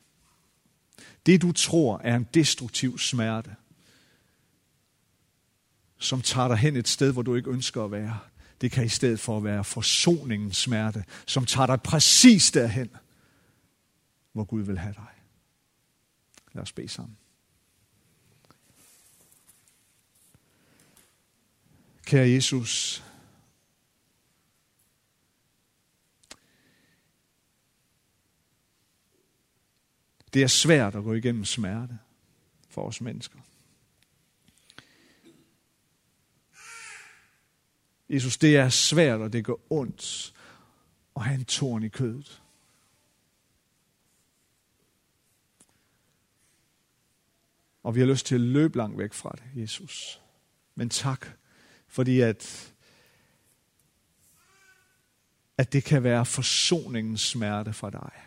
Det 1.26 1.42
du 1.42 1.52
tror 1.52 1.98
er 1.98 2.16
en 2.16 2.28
destruktiv 2.35 2.98
smerte, 2.98 3.57
som 5.98 6.22
tager 6.22 6.48
dig 6.48 6.57
hen 6.57 6.76
et 6.76 6.88
sted, 6.88 7.12
hvor 7.12 7.22
du 7.22 7.35
ikke 7.35 7.50
ønsker 7.50 7.85
at 7.85 7.90
være, 7.90 8.18
det 8.61 8.72
kan 8.72 8.85
i 8.85 8.88
stedet 8.88 9.20
for 9.20 9.40
være 9.40 9.64
forsoningens 9.64 10.57
smerte, 10.57 11.04
som 11.26 11.46
tager 11.46 11.66
dig 11.66 11.83
præcis 11.83 12.50
derhen, 12.50 12.90
hvor 14.33 14.44
Gud 14.44 14.62
vil 14.62 14.78
have 14.78 14.94
dig. 14.94 15.14
Lad 16.52 16.62
os 16.62 16.72
bede 16.72 16.88
sammen. 16.88 17.16
Kære 22.07 22.28
Jesus, 22.28 23.02
det 30.35 30.42
er 30.42 30.47
svært 30.47 30.94
at 30.94 31.05
gå 31.05 31.12
igennem 31.12 31.44
smerte 31.44 31.99
for 32.68 32.87
os 32.87 33.01
mennesker. 33.01 33.38
Jesus, 38.09 38.38
det 38.38 38.57
er 38.57 38.68
svært, 38.68 39.20
og 39.20 39.33
det 39.33 39.44
gør 39.44 39.73
ondt 39.73 40.35
at 41.16 41.23
have 41.23 41.38
en 41.38 41.44
torn 41.44 41.83
i 41.83 41.88
kødet. 41.88 42.42
Og 47.83 47.94
vi 47.94 48.01
har 48.01 48.07
lyst 48.07 48.27
til 48.27 48.35
at 48.35 48.40
løbe 48.40 48.79
langt 48.79 48.99
væk 48.99 49.12
fra 49.12 49.33
det, 49.33 49.62
Jesus. 49.62 50.20
Men 50.75 50.90
tak, 50.90 51.27
fordi 51.88 52.20
at, 52.20 52.73
at 55.59 55.73
det 55.73 55.85
kan 55.85 56.03
være 56.03 56.27
forsoningens 56.27 57.20
smerte 57.20 57.73
fra 57.73 57.90
dig. 57.90 58.23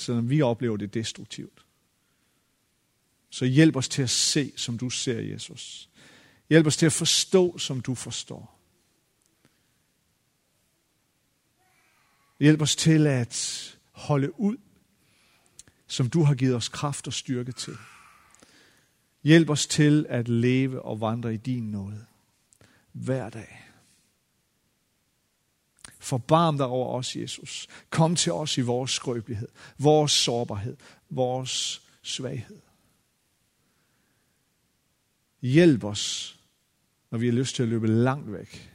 Selvom 0.00 0.30
vi 0.30 0.42
oplever 0.42 0.76
det 0.76 0.94
destruktivt. 0.94 1.64
Så 3.30 3.44
hjælp 3.44 3.76
os 3.76 3.88
til 3.88 4.02
at 4.02 4.10
se, 4.10 4.52
som 4.56 4.78
du 4.78 4.90
ser, 4.90 5.20
Jesus. 5.20 5.90
Hjælp 6.48 6.66
os 6.66 6.76
til 6.76 6.86
at 6.86 6.92
forstå, 6.92 7.58
som 7.58 7.80
du 7.80 7.94
forstår. 7.94 8.60
Hjælp 12.38 12.62
os 12.62 12.76
til 12.76 13.06
at 13.06 13.78
holde 13.92 14.40
ud, 14.40 14.56
som 15.86 16.10
du 16.10 16.22
har 16.22 16.34
givet 16.34 16.56
os 16.56 16.68
kraft 16.68 17.06
og 17.06 17.12
styrke 17.12 17.52
til. 17.52 17.76
Hjælp 19.22 19.50
os 19.50 19.66
til 19.66 20.06
at 20.08 20.28
leve 20.28 20.82
og 20.82 21.00
vandre 21.00 21.34
i 21.34 21.36
din 21.36 21.70
nåde 21.70 22.06
hver 22.92 23.30
dag. 23.30 23.69
Forbarm 26.00 26.56
dig 26.56 26.66
over 26.66 26.98
os, 26.98 27.16
Jesus. 27.16 27.68
Kom 27.90 28.16
til 28.16 28.32
os 28.32 28.58
i 28.58 28.60
vores 28.60 28.90
skrøbelighed, 28.90 29.48
vores 29.78 30.12
sårbarhed, 30.12 30.76
vores 31.10 31.82
svaghed. 32.02 32.60
Hjælp 35.42 35.84
os, 35.84 36.38
når 37.10 37.18
vi 37.18 37.26
har 37.26 37.32
lyst 37.32 37.54
til 37.54 37.62
at 37.62 37.68
løbe 37.68 37.86
langt 37.86 38.32
væk. 38.32 38.72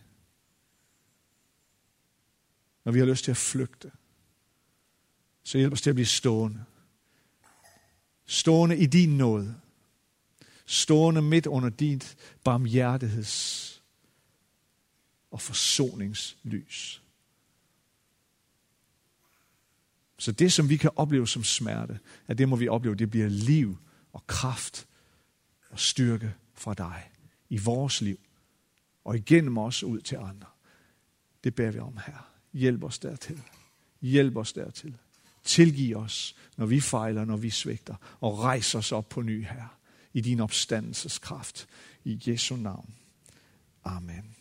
Når 2.83 2.91
vi 2.91 2.99
har 2.99 3.05
lyst 3.05 3.23
til 3.23 3.31
at 3.31 3.37
flygte. 3.37 3.91
Så 5.43 5.57
hjælp 5.57 5.73
os 5.73 5.81
til 5.81 5.89
at 5.89 5.95
blive 5.95 6.05
stående. 6.05 6.65
Stående 8.25 8.77
i 8.77 8.85
din 8.85 9.17
nåde 9.17 9.55
stående 10.65 11.21
midt 11.21 11.47
under 11.47 11.69
dit 11.69 12.17
barmhjertigheds 12.43 13.83
og 15.31 15.41
forsoningslys. 15.41 17.01
Så 20.17 20.31
det, 20.31 20.53
som 20.53 20.69
vi 20.69 20.77
kan 20.77 20.91
opleve 20.95 21.27
som 21.27 21.43
smerte, 21.43 21.99
at 22.27 22.37
det 22.37 22.49
må 22.49 22.55
vi 22.55 22.67
opleve, 22.67 22.95
det 22.95 23.09
bliver 23.09 23.29
liv 23.29 23.77
og 24.13 24.27
kraft 24.27 24.87
og 25.69 25.79
styrke 25.79 26.33
fra 26.53 26.73
dig 26.73 27.09
i 27.49 27.57
vores 27.57 28.01
liv 28.01 28.19
og 29.03 29.15
igennem 29.17 29.57
os 29.57 29.83
ud 29.83 30.01
til 30.01 30.15
andre. 30.15 30.47
Det 31.43 31.55
beder 31.55 31.71
vi 31.71 31.79
om 31.79 31.97
her. 32.05 32.31
Hjælp 32.53 32.83
os 32.83 32.99
dertil. 32.99 33.41
Hjælp 34.01 34.37
os 34.37 34.53
dertil. 34.53 34.97
Tilgiv 35.43 35.97
os, 35.97 36.35
når 36.57 36.65
vi 36.65 36.79
fejler, 36.79 37.25
når 37.25 37.37
vi 37.37 37.49
svigter, 37.49 37.95
og 38.19 38.39
rejs 38.39 38.75
os 38.75 38.91
op 38.91 39.09
på 39.09 39.21
ny 39.21 39.45
her 39.45 39.77
i 40.13 40.21
din 40.21 40.39
opstandelseskraft. 40.39 41.67
I 42.03 42.21
Jesu 42.27 42.55
navn. 42.55 42.95
Amen. 43.83 44.35